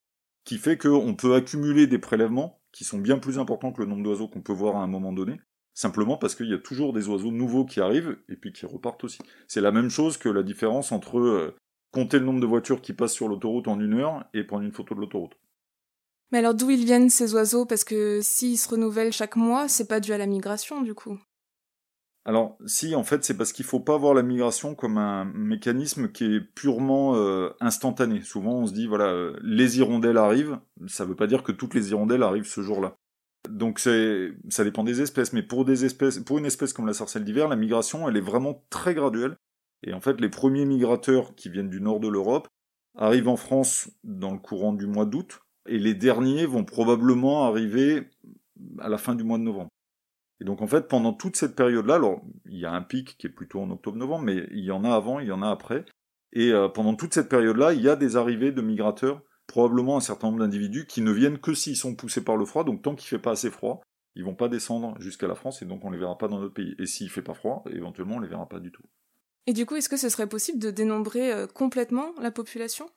qui 0.44 0.58
fait 0.58 0.78
qu'on 0.78 1.16
peut 1.16 1.36
accumuler 1.36 1.88
des 1.88 2.00
prélèvements 2.00 2.60
qui 2.72 2.84
sont 2.84 2.98
bien 2.98 3.20
plus 3.20 3.38
importants 3.38 3.72
que 3.72 3.82
le 3.82 3.88
nombre 3.88 4.04
d'oiseaux 4.04 4.28
qu'on 4.28 4.42
peut 4.42 4.54
voir 4.54 4.76
à 4.76 4.84
un 4.84 4.88
moment 4.88 5.14
donné, 5.14 5.40
simplement 5.74 6.18
parce 6.18 6.36
qu'il 6.36 6.50
y 6.50 6.54
a 6.54 6.60
toujours 6.60 6.94
des 6.94 7.08
oiseaux 7.08 7.32
nouveaux 7.32 7.66
qui 7.66 7.82
arrivent 7.82 8.18
et 8.30 8.36
puis 8.36 8.54
qui 8.54 8.66
repartent 8.66 9.04
aussi. 9.04 9.20
C'est 9.48 9.62
la 9.62 9.72
même 9.72 9.90
chose 9.90 10.18
que 10.18 10.30
la 10.30 10.44
différence 10.44 10.92
entre 10.92 11.20
euh, 11.20 11.56
compter 11.92 12.20
le 12.20 12.26
nombre 12.26 12.42
de 12.42 12.46
voitures 12.46 12.82
qui 12.82 12.94
passent 12.94 13.14
sur 13.14 13.28
l'autoroute 13.28 13.68
en 13.68 13.80
une 13.80 13.94
heure 13.94 14.26
et 14.34 14.44
prendre 14.44 14.64
une 14.64 14.72
photo 14.72 14.96
de 14.96 15.00
l'autoroute. 15.00 15.38
Mais 16.32 16.40
alors 16.40 16.56
d'où 16.56 16.70
ils 16.72 16.86
viennent 16.86 17.10
ces 17.10 17.36
oiseaux? 17.36 17.66
Parce 17.66 17.84
que 17.84 18.20
s'ils 18.22 18.58
se 18.58 18.68
renouvellent 18.70 19.14
chaque 19.14 19.36
mois, 19.36 19.68
c'est 19.68 19.88
pas 19.88 20.00
dû 20.00 20.14
à 20.14 20.18
la 20.18 20.26
migration 20.26 20.82
du 20.82 20.96
coup. 20.96 21.20
Alors 22.26 22.58
si, 22.66 22.96
en 22.96 23.04
fait, 23.04 23.24
c'est 23.24 23.36
parce 23.36 23.52
qu'il 23.52 23.66
faut 23.66 23.82
pas 23.82 23.98
voir 23.98 24.14
la 24.14 24.24
migration 24.24 24.76
comme 24.76 24.98
un 24.98 25.26
mécanisme 25.26 26.10
qui 26.10 26.24
est 26.24 26.40
purement 26.40 27.16
euh, 27.16 27.50
instantané. 27.60 28.22
Souvent, 28.22 28.54
on 28.54 28.66
se 28.66 28.74
dit 28.74 28.88
voilà, 28.88 29.08
euh, 29.08 29.38
les 29.44 29.78
hirondelles 29.78 30.18
arrivent. 30.18 30.58
Ça 30.88 31.06
veut 31.06 31.16
pas 31.16 31.28
dire 31.28 31.44
que 31.44 31.52
toutes 31.52 31.74
les 31.74 31.92
hirondelles 31.92 32.24
arrivent 32.24 32.48
ce 32.48 32.62
jour-là. 32.62 32.96
Donc 33.50 33.80
ça 33.80 34.64
dépend 34.64 34.84
des 34.84 35.02
espèces, 35.02 35.34
mais 35.34 35.44
pour 35.44 35.66
des 35.66 35.86
espèces, 35.86 36.20
pour 36.20 36.38
une 36.38 36.46
espèce 36.46 36.74
comme 36.74 36.88
la 36.88 36.94
sarcelle 36.94 37.26
d'hiver, 37.26 37.48
la 37.48 37.56
migration, 37.56 38.08
elle 38.08 38.18
est 38.18 38.22
vraiment 38.22 38.66
très 38.70 38.94
graduelle. 38.94 39.36
Et 39.86 39.94
en 39.94 40.00
fait, 40.00 40.22
les 40.22 40.30
premiers 40.30 40.66
migrateurs 40.66 41.36
qui 41.36 41.50
viennent 41.50 41.70
du 41.70 41.82
nord 41.82 42.00
de 42.00 42.08
l'Europe 42.08 42.48
arrivent 42.98 43.28
en 43.28 43.36
France 43.36 43.90
dans 44.04 44.32
le 44.32 44.40
courant 44.40 44.74
du 44.74 44.88
mois 44.88 45.06
d'août, 45.06 45.42
et 45.68 45.78
les 45.78 45.94
derniers 45.94 46.46
vont 46.46 46.64
probablement 46.64 47.46
arriver 47.46 48.10
à 48.80 48.88
la 48.88 48.98
fin 48.98 49.16
du 49.16 49.24
mois 49.24 49.38
de 49.38 49.44
novembre. 49.44 49.70
Et 50.40 50.46
donc 50.46 50.62
en 50.62 50.68
fait, 50.68 50.88
pendant 50.88 51.14
toute 51.14 51.36
cette 51.36 51.56
période-là, 51.56 51.96
alors 51.96 52.22
il 52.46 52.58
y 52.58 52.66
a 52.66 52.72
un 52.72 52.82
pic 52.82 53.18
qui 53.18 53.28
est 53.28 53.30
plutôt 53.30 53.62
en 53.62 53.70
octobre-novembre, 53.72 54.26
mais 54.26 54.48
il 54.52 54.64
y 54.64 54.72
en 54.72 54.84
a 54.84 54.94
avant, 54.94 55.20
il 55.20 55.28
y 55.28 55.32
en 55.32 55.42
a 55.42 55.50
après. 55.50 55.86
Et 56.34 56.52
euh, 56.52 56.68
pendant 56.68 56.96
toute 56.96 57.14
cette 57.14 57.30
période-là, 57.30 57.74
il 57.74 57.82
y 57.82 57.90
a 57.90 57.96
des 57.96 58.16
arrivées 58.16 58.52
de 58.52 58.62
migrateurs, 58.62 59.22
probablement 59.54 59.98
un 59.98 60.02
certain 60.02 60.30
nombre 60.30 60.40
d'individus 60.40 60.88
qui 60.88 61.02
ne 61.02 61.12
viennent 61.12 61.38
que 61.38 61.54
s'ils 61.54 61.78
sont 61.78 61.94
poussés 61.94 62.24
par 62.24 62.38
le 62.38 62.46
froid. 62.46 62.64
Donc 62.64 62.82
tant 62.82 62.96
qu'il 62.96 63.08
fait 63.08 63.20
pas 63.20 63.34
assez 63.34 63.52
froid, 63.52 63.84
ils 64.16 64.24
vont 64.24 64.34
pas 64.34 64.50
descendre 64.50 65.00
jusqu'à 65.00 65.28
la 65.28 65.36
France 65.36 65.62
et 65.62 65.66
donc 65.66 65.86
on 65.86 65.92
les 65.92 66.00
verra 66.00 66.18
pas 66.18 66.28
dans 66.28 66.40
notre 66.40 66.56
pays. 66.56 66.74
Et 66.80 66.88
s'il 66.88 67.08
fait 67.12 67.22
pas 67.22 67.36
froid, 67.36 67.64
éventuellement 67.70 68.16
on 68.16 68.20
les 68.20 68.28
verra 68.28 68.50
pas 68.50 68.60
du 68.60 68.72
tout. 68.72 68.82
Et 69.46 69.54
du 69.54 69.68
coup, 69.68 69.76
est-ce 69.76 69.90
que 69.90 69.98
ce 69.98 70.10
serait 70.10 70.26
possible 70.26 70.58
de 70.58 70.72
dénombrer 70.72 71.32
euh, 71.32 71.46
complètement 71.46 72.16
la 72.20 72.32
population? 72.32 72.90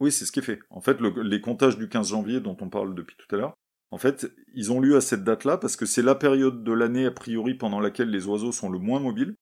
Oui, 0.00 0.10
c'est 0.10 0.24
ce 0.24 0.32
qui 0.32 0.40
est 0.40 0.42
fait. 0.42 0.58
En 0.70 0.80
fait, 0.80 0.98
les 1.00 1.40
comptages 1.40 1.78
du 1.78 1.88
15 1.88 2.08
janvier 2.08 2.40
dont 2.40 2.56
on 2.60 2.68
parle 2.68 2.96
depuis 2.96 3.16
tout 3.16 3.32
à 3.32 3.38
l'heure, 3.38 3.54
en 3.92 3.98
fait, 3.98 4.26
ils 4.54 4.72
ont 4.72 4.80
lieu 4.80 4.96
à 4.96 5.00
cette 5.00 5.22
date-là 5.22 5.56
parce 5.56 5.76
que 5.76 5.86
c'est 5.86 6.02
la 6.02 6.16
période 6.16 6.64
de 6.64 6.72
l'année 6.72 7.06
a 7.06 7.12
priori 7.12 7.54
pendant 7.54 7.78
laquelle 7.78 8.10
les 8.10 8.26
oiseaux 8.26 8.50
sont 8.50 8.70
le 8.70 8.80
moins 8.80 8.98
mobiles. 8.98 9.36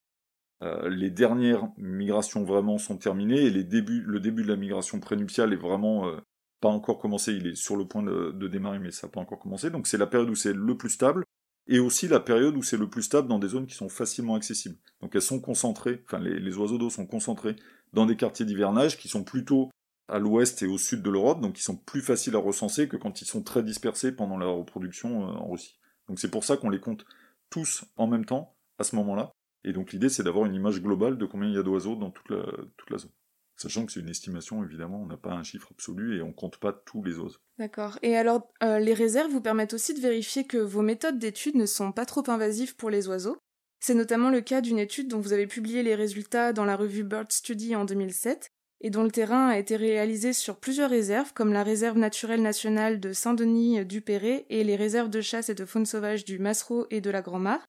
Euh, 0.63 0.89
les 0.89 1.11
dernières 1.11 1.69
migrations 1.77 2.45
vraiment 2.45 2.79
sont 2.79 2.97
terminées 2.97 3.43
et 3.43 3.51
le 3.51 3.65
début 3.65 4.43
de 4.43 4.49
la 4.49 4.57
migration 4.57 5.01
prénuptiale 5.01 5.53
est 5.53 5.57
vraiment 5.57 6.07
euh, 6.07 6.17
pas 6.61 6.69
encore 6.69 6.99
commencé. 6.99 7.33
Il 7.33 7.47
est 7.49 7.57
sur 7.57 7.77
le 7.77 7.87
point 7.87 8.03
de, 8.03 8.49
démarrer, 8.49 8.79
mais 8.79 8.93
ça 8.93 9.07
n'a 9.07 9.11
pas 9.11 9.21
encore 9.21 9.41
commencé. 9.41 9.71
Donc 9.71 9.87
c'est 9.87 9.99
la 9.99 10.07
période 10.07 10.31
où 10.31 10.35
c'est 10.35 10.53
le 10.53 10.77
plus 10.77 10.91
stable 10.91 11.25
et 11.67 11.79
aussi 11.79 12.09
la 12.09 12.21
période 12.21 12.57
où 12.57 12.63
c'est 12.63 12.77
le 12.77 12.89
plus 12.89 13.03
stable 13.03 13.29
dans 13.29 13.39
des 13.39 13.49
zones 13.49 13.67
qui 13.67 13.75
sont 13.75 13.89
facilement 13.89 14.37
accessibles. 14.37 14.77
Donc 15.01 15.15
elles 15.15 15.23
sont 15.23 15.41
concentrées, 15.41 16.03
enfin 16.07 16.19
les, 16.19 16.39
les 16.39 16.57
oiseaux 16.57 16.79
d'eau 16.79 16.91
sont 16.91 17.07
concentrés 17.07 17.57
dans 17.93 18.07
des 18.07 18.17
quartiers 18.17 18.47
d'hivernage 18.47 18.99
qui 18.99 19.09
sont 19.09 19.25
plutôt 19.25 19.71
à 20.09 20.19
l'ouest 20.19 20.63
et 20.63 20.67
au 20.67 20.79
sud 20.79 21.03
de 21.03 21.11
l'Europe, 21.11 21.41
donc 21.41 21.59
ils 21.59 21.63
sont 21.63 21.77
plus 21.77 22.03
faciles 22.03 22.35
à 22.35 22.39
recenser 22.39 22.89
que 22.89 22.97
quand 22.97 23.23
ils 23.23 23.27
sont 23.27 23.43
très 23.43 23.63
dispersés 23.63 24.13
pendant 24.13 24.37
la 24.37 24.47
reproduction 24.47 25.23
euh, 25.23 25.33
en 25.33 25.51
Russie. 25.51 25.79
Donc 26.09 26.19
c'est 26.19 26.31
pour 26.31 26.45
ça 26.45 26.57
qu'on 26.57 26.71
les 26.71 26.81
compte 26.81 27.05
tous 27.51 27.85
en 27.97 28.07
même 28.07 28.25
temps 28.25 28.55
à 28.79 28.85
ce 28.85 28.97
moment-là. 28.97 29.33
Et 29.65 29.73
donc 29.73 29.93
l'idée 29.93 30.09
c'est 30.09 30.23
d'avoir 30.23 30.47
une 30.47 30.55
image 30.55 30.83
globale 30.83 31.19
de 31.19 31.27
combien 31.27 31.49
il 31.49 31.55
y 31.55 31.59
a 31.59 31.63
d'oiseaux 31.63 31.97
dans 31.97 32.11
toute 32.11 32.31
la, 32.31 32.45
toute 32.77 32.91
la 32.91 32.99
zone. 32.99 33.11
Sachant 33.57 33.87
que 33.87 33.93
c'est 33.93 34.01
une 34.01 34.09
estimation, 34.09 34.65
évidemment, 34.65 35.01
on 35.03 35.07
n'a 35.07 35.17
pas 35.17 35.35
un 35.35 35.45
chiffre 35.45 35.69
absolu 35.71 36.17
et 36.17 36.23
on 36.23 36.33
compte 36.33 36.57
pas 36.57 36.73
tous 36.73 37.05
les 37.05 37.19
oiseaux. 37.19 37.39
D'accord. 37.59 37.99
Et 38.03 38.17
alors, 38.17 38.51
euh, 38.65 38.79
les 38.81 38.95
réserves 38.95 39.31
vous 39.31 39.41
permettent 39.41 39.75
aussi 39.75 39.95
de 39.95 40.01
vérifier 40.01 40.45
que 40.45 40.57
vos 40.57 40.83
méthodes 40.83 41.19
d'études 41.19 41.55
ne 41.55 41.67
sont 41.67 41.93
pas 41.93 42.07
trop 42.07 42.25
invasives 42.29 42.75
pour 42.75 42.91
les 42.91 43.07
oiseaux. 43.09 43.37
C'est 43.79 43.95
notamment 43.95 44.31
le 44.31 44.41
cas 44.41 44.63
d'une 44.63 44.79
étude 44.79 45.09
dont 45.09 45.21
vous 45.21 45.33
avez 45.33 45.47
publié 45.47 45.83
les 45.83 45.95
résultats 45.95 46.53
dans 46.53 46.65
la 46.65 46.77
revue 46.77 47.05
Bird 47.05 47.31
Study 47.31 47.77
en 47.77 47.85
2007 47.85 48.49
et 48.81 48.91
dont 48.91 49.05
le 49.05 49.11
terrain 49.11 49.49
a 49.49 49.59
été 49.59 49.77
réalisé 49.77 50.33
sur 50.33 50.57
plusieurs 50.57 50.91
réserves, 50.91 51.33
comme 51.33 51.53
la 51.53 51.63
réserve 51.63 51.99
naturelle 51.99 52.43
nationale 52.43 52.99
de 52.99 53.13
Saint-Denis-du-Perret 53.13 54.47
et 54.51 54.65
les 54.65 54.77
réserves 54.77 55.11
de 55.11 55.21
chasse 55.21 55.51
et 55.51 55.55
de 55.55 55.65
faune 55.65 55.87
sauvage 55.87 56.25
du 56.25 56.41
Massereau 56.41 56.87
et 56.91 57.01
de 57.01 57.11
la 57.11 57.23
Grand-Mare, 57.23 57.65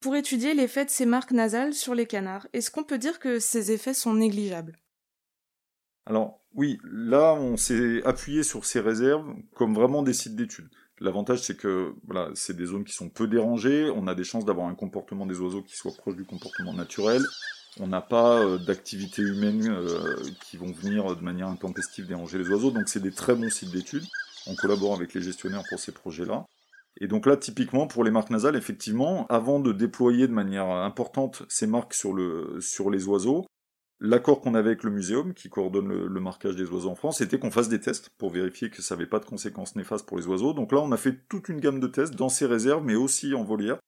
pour 0.00 0.16
étudier 0.16 0.54
l'effet 0.54 0.84
de 0.84 0.90
ces 0.90 1.06
marques 1.06 1.32
nasales 1.32 1.74
sur 1.74 1.94
les 1.94 2.06
canards. 2.06 2.46
Est-ce 2.52 2.70
qu'on 2.70 2.84
peut 2.84 2.98
dire 2.98 3.18
que 3.18 3.38
ces 3.38 3.72
effets 3.72 3.94
sont 3.94 4.14
négligeables? 4.14 4.78
Alors, 6.06 6.40
oui, 6.54 6.78
là, 6.84 7.34
on 7.34 7.56
s'est 7.56 8.02
appuyé 8.04 8.42
sur 8.42 8.64
ces 8.64 8.80
réserves 8.80 9.26
comme 9.54 9.74
vraiment 9.74 10.02
des 10.02 10.12
sites 10.12 10.36
d'études. 10.36 10.70
L'avantage, 11.00 11.40
c'est 11.40 11.56
que 11.56 11.94
voilà, 12.06 12.30
c'est 12.34 12.56
des 12.56 12.66
zones 12.66 12.84
qui 12.84 12.94
sont 12.94 13.10
peu 13.10 13.26
dérangées, 13.26 13.90
on 13.94 14.06
a 14.06 14.14
des 14.14 14.24
chances 14.24 14.46
d'avoir 14.46 14.68
un 14.68 14.74
comportement 14.74 15.26
des 15.26 15.38
oiseaux 15.40 15.62
qui 15.62 15.76
soit 15.76 15.94
proche 15.94 16.16
du 16.16 16.24
comportement 16.24 16.72
naturel, 16.72 17.22
on 17.78 17.88
n'a 17.88 18.00
pas 18.00 18.38
euh, 18.38 18.58
d'activités 18.58 19.20
humaines 19.20 19.68
euh, 19.68 20.16
qui 20.46 20.56
vont 20.56 20.72
venir 20.72 21.14
de 21.14 21.22
manière 21.22 21.48
intempestive 21.48 22.06
déranger 22.06 22.38
les 22.38 22.48
oiseaux, 22.48 22.70
donc 22.70 22.88
c'est 22.88 23.02
des 23.02 23.12
très 23.12 23.34
bons 23.34 23.50
sites 23.50 23.70
d'études. 23.70 24.06
On 24.46 24.54
collabore 24.54 24.94
avec 24.94 25.12
les 25.12 25.20
gestionnaires 25.20 25.64
pour 25.68 25.78
ces 25.78 25.92
projets-là. 25.92 26.46
Et 26.98 27.08
donc 27.08 27.26
là, 27.26 27.36
typiquement, 27.36 27.86
pour 27.86 28.04
les 28.04 28.10
marques 28.10 28.30
nasales, 28.30 28.56
effectivement, 28.56 29.26
avant 29.28 29.60
de 29.60 29.72
déployer 29.72 30.28
de 30.28 30.32
manière 30.32 30.68
importante 30.68 31.42
ces 31.48 31.66
marques 31.66 31.94
sur, 31.94 32.14
le, 32.14 32.58
sur 32.60 32.90
les 32.90 33.06
oiseaux, 33.06 33.44
l'accord 34.00 34.40
qu'on 34.40 34.54
avait 34.54 34.70
avec 34.70 34.82
le 34.82 34.90
muséum, 34.90 35.34
qui 35.34 35.48
coordonne 35.48 35.88
le, 35.88 36.20
marquage 36.20 36.56
des 36.56 36.68
oiseaux 36.70 36.90
en 36.90 36.94
France, 36.94 37.18
c'était 37.18 37.38
qu'on 37.38 37.50
fasse 37.50 37.68
des 37.68 37.80
tests 37.80 38.10
pour 38.18 38.30
vérifier 38.30 38.70
que 38.70 38.82
ça 38.82 38.94
n'avait 38.94 39.06
pas 39.06 39.18
de 39.18 39.26
conséquences 39.26 39.76
néfastes 39.76 40.06
pour 40.06 40.18
les 40.18 40.26
oiseaux. 40.26 40.54
Donc 40.54 40.72
là, 40.72 40.80
on 40.80 40.92
a 40.92 40.96
fait 40.96 41.26
toute 41.28 41.48
une 41.48 41.60
gamme 41.60 41.80
de 41.80 41.86
tests 41.86 42.14
dans 42.14 42.28
ces 42.30 42.46
réserves, 42.46 42.84
mais 42.84 42.94
aussi 42.94 43.34
en 43.34 43.44
volière, 43.44 43.78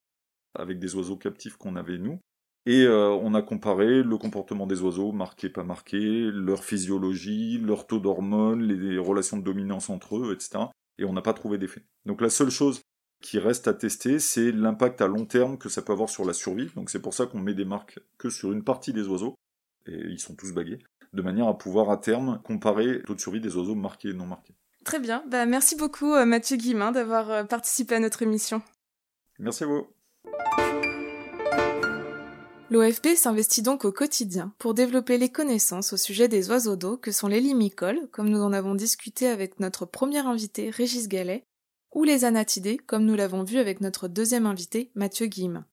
avec 0.54 0.78
des 0.78 0.94
oiseaux 0.94 1.16
captifs 1.16 1.56
qu'on 1.56 1.76
avait 1.76 1.98
nous. 1.98 2.18
Et 2.66 2.84
euh, 2.84 3.08
on 3.08 3.32
a 3.32 3.40
comparé 3.40 4.02
le 4.02 4.18
comportement 4.18 4.66
des 4.66 4.82
oiseaux, 4.82 5.12
marqués, 5.12 5.48
pas 5.48 5.64
marqués, 5.64 6.30
leur 6.30 6.62
physiologie, 6.62 7.58
leur 7.58 7.86
taux 7.86 8.00
d'hormones, 8.00 8.62
les 8.62 8.98
relations 8.98 9.38
de 9.38 9.42
dominance 9.42 9.88
entre 9.88 10.18
eux, 10.18 10.34
etc. 10.34 10.64
Et 10.98 11.06
on 11.06 11.14
n'a 11.14 11.22
pas 11.22 11.32
trouvé 11.32 11.56
d'effet. 11.56 11.84
Donc 12.04 12.20
la 12.20 12.28
seule 12.28 12.50
chose 12.50 12.82
qui 13.20 13.38
reste 13.38 13.68
à 13.68 13.74
tester, 13.74 14.18
c'est 14.18 14.52
l'impact 14.52 15.00
à 15.00 15.08
long 15.08 15.24
terme 15.24 15.58
que 15.58 15.68
ça 15.68 15.82
peut 15.82 15.92
avoir 15.92 16.08
sur 16.08 16.24
la 16.24 16.32
survie. 16.32 16.70
Donc 16.76 16.90
c'est 16.90 17.02
pour 17.02 17.14
ça 17.14 17.26
qu'on 17.26 17.40
met 17.40 17.54
des 17.54 17.64
marques 17.64 17.98
que 18.16 18.30
sur 18.30 18.52
une 18.52 18.64
partie 18.64 18.92
des 18.92 19.06
oiseaux, 19.06 19.34
et 19.86 19.96
ils 20.08 20.20
sont 20.20 20.34
tous 20.34 20.52
bagués, 20.52 20.78
de 21.12 21.22
manière 21.22 21.48
à 21.48 21.58
pouvoir 21.58 21.90
à 21.90 21.96
terme 21.96 22.40
comparer 22.44 22.86
le 22.86 23.02
taux 23.02 23.14
de 23.14 23.20
survie 23.20 23.40
des 23.40 23.56
oiseaux 23.56 23.74
marqués 23.74 24.10
et 24.10 24.14
non 24.14 24.26
marqués. 24.26 24.54
Très 24.84 25.00
bien, 25.00 25.22
bah, 25.28 25.46
merci 25.46 25.76
beaucoup 25.76 26.14
euh, 26.14 26.24
Mathieu 26.24 26.56
Guimin 26.56 26.92
d'avoir 26.92 27.30
euh, 27.30 27.44
participé 27.44 27.96
à 27.96 28.00
notre 28.00 28.22
émission. 28.22 28.62
Merci 29.38 29.64
à 29.64 29.66
vous. 29.66 29.86
L'OFB 32.70 33.14
s'investit 33.16 33.62
donc 33.62 33.86
au 33.86 33.92
quotidien 33.92 34.52
pour 34.58 34.74
développer 34.74 35.16
les 35.16 35.30
connaissances 35.30 35.94
au 35.94 35.96
sujet 35.96 36.28
des 36.28 36.50
oiseaux 36.50 36.76
d'eau 36.76 36.98
que 36.98 37.12
sont 37.12 37.26
les 37.26 37.40
limicoles, 37.40 38.08
comme 38.12 38.28
nous 38.28 38.42
en 38.42 38.52
avons 38.52 38.74
discuté 38.74 39.26
avec 39.26 39.58
notre 39.58 39.86
premier 39.86 40.18
invité 40.18 40.68
Régis 40.68 41.08
Gallet, 41.08 41.46
ou 41.92 42.04
les 42.04 42.24
anatidés, 42.24 42.76
comme 42.76 43.04
nous 43.04 43.14
l'avons 43.14 43.42
vu 43.42 43.58
avec 43.58 43.80
notre 43.80 44.08
deuxième 44.08 44.46
invité 44.46 44.90
Mathieu 44.94 45.26
Guim. 45.26 45.64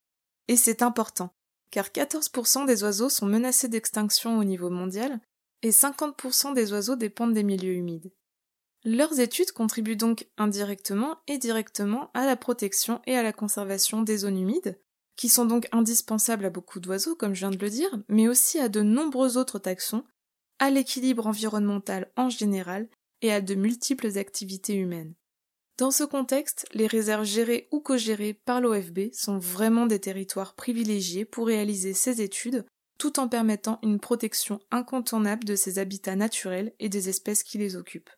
Et 0.47 0.55
c'est 0.55 0.81
important, 0.81 1.33
car 1.71 1.87
14% 1.87 2.65
des 2.65 2.83
oiseaux 2.83 3.09
sont 3.09 3.25
menacés 3.25 3.67
d'extinction 3.67 4.37
au 4.37 4.43
niveau 4.43 4.69
mondial, 4.69 5.19
et 5.61 5.71
50% 5.71 6.53
des 6.53 6.71
oiseaux 6.73 6.95
dépendent 6.95 7.33
des 7.33 7.43
milieux 7.43 7.73
humides. 7.73 8.11
Leurs 8.83 9.19
études 9.19 9.51
contribuent 9.51 9.95
donc 9.95 10.27
indirectement 10.37 11.17
et 11.27 11.39
directement 11.39 12.11
à 12.13 12.25
la 12.25 12.35
protection 12.35 13.01
et 13.07 13.17
à 13.17 13.23
la 13.23 13.33
conservation 13.33 14.03
des 14.03 14.17
zones 14.17 14.37
humides, 14.37 14.79
qui 15.15 15.27
sont 15.27 15.45
donc 15.45 15.67
indispensables 15.71 16.45
à 16.45 16.49
beaucoup 16.49 16.79
d'oiseaux, 16.79 17.15
comme 17.15 17.33
je 17.33 17.39
viens 17.39 17.51
de 17.51 17.57
le 17.57 17.69
dire, 17.69 17.89
mais 18.09 18.27
aussi 18.27 18.59
à 18.59 18.69
de 18.69 18.81
nombreux 18.81 19.37
autres 19.37 19.59
taxons, 19.59 20.03
à 20.59 20.69
l'équilibre 20.69 21.25
environnemental 21.25 22.11
en 22.15 22.29
général 22.29 22.87
et 23.21 23.31
à 23.31 23.41
de 23.41 23.55
multiples 23.55 24.17
activités 24.17 24.75
humaines. 24.75 25.15
Dans 25.77 25.91
ce 25.91 26.05
contexte, 26.05 26.65
les 26.73 26.87
réserves 26.87 27.25
gérées 27.25 27.67
ou 27.71 27.81
co-gérées 27.81 28.33
par 28.33 28.61
l'OFB 28.61 29.11
sont 29.11 29.37
vraiment 29.37 29.85
des 29.85 29.99
territoires 29.99 30.55
privilégiés 30.55 31.25
pour 31.25 31.47
réaliser 31.47 31.93
ces 31.93 32.21
études, 32.21 32.65
tout 32.97 33.19
en 33.19 33.27
permettant 33.27 33.79
une 33.83 33.99
protection 33.99 34.61
incontournable 34.71 35.43
de 35.43 35.57
ces 35.57 35.77
habitats 35.77 36.15
naturels 36.15 36.73
et 36.79 36.87
des 36.87 37.09
espèces 37.09 37.43
qui 37.43 37.57
les 37.57 37.75
occupent. 37.75 38.09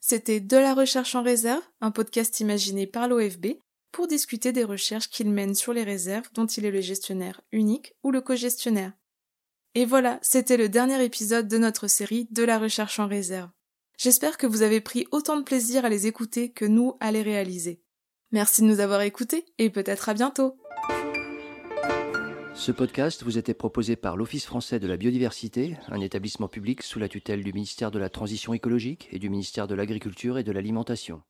C'était 0.00 0.40
De 0.40 0.56
la 0.56 0.74
recherche 0.74 1.14
en 1.14 1.22
réserve, 1.22 1.62
un 1.80 1.92
podcast 1.92 2.40
imaginé 2.40 2.88
par 2.88 3.06
l'OFB 3.06 3.58
pour 3.92 4.08
discuter 4.08 4.50
des 4.50 4.64
recherches 4.64 5.10
qu'il 5.10 5.30
mène 5.30 5.54
sur 5.54 5.72
les 5.72 5.84
réserves 5.84 6.28
dont 6.32 6.46
il 6.46 6.64
est 6.64 6.70
le 6.72 6.80
gestionnaire 6.80 7.40
unique 7.52 7.94
ou 8.02 8.10
le 8.10 8.20
co-gestionnaire. 8.20 8.94
Et 9.76 9.84
voilà, 9.84 10.18
c'était 10.22 10.56
le 10.56 10.68
dernier 10.68 11.04
épisode 11.04 11.46
de 11.46 11.58
notre 11.58 11.86
série 11.86 12.26
de 12.32 12.42
la 12.42 12.58
recherche 12.58 12.98
en 12.98 13.06
réserve. 13.06 13.50
J'espère 14.02 14.38
que 14.38 14.46
vous 14.46 14.62
avez 14.62 14.80
pris 14.80 15.06
autant 15.10 15.36
de 15.36 15.42
plaisir 15.42 15.84
à 15.84 15.90
les 15.90 16.06
écouter 16.06 16.50
que 16.50 16.64
nous 16.64 16.96
à 17.00 17.12
les 17.12 17.20
réaliser. 17.20 17.82
Merci 18.32 18.62
de 18.62 18.66
nous 18.66 18.80
avoir 18.80 19.02
écoutés 19.02 19.44
et 19.58 19.68
peut-être 19.68 20.08
à 20.08 20.14
bientôt. 20.14 20.56
Ce 22.54 22.72
podcast 22.72 23.22
vous 23.24 23.36
était 23.36 23.52
proposé 23.52 23.96
par 23.96 24.16
l'Office 24.16 24.46
français 24.46 24.80
de 24.80 24.86
la 24.86 24.96
biodiversité, 24.96 25.76
un 25.88 26.00
établissement 26.00 26.48
public 26.48 26.82
sous 26.82 26.98
la 26.98 27.10
tutelle 27.10 27.44
du 27.44 27.52
ministère 27.52 27.90
de 27.90 27.98
la 27.98 28.08
Transition 28.08 28.54
écologique 28.54 29.06
et 29.12 29.18
du 29.18 29.28
ministère 29.28 29.68
de 29.68 29.74
l'Agriculture 29.74 30.38
et 30.38 30.44
de 30.44 30.52
l'Alimentation. 30.52 31.20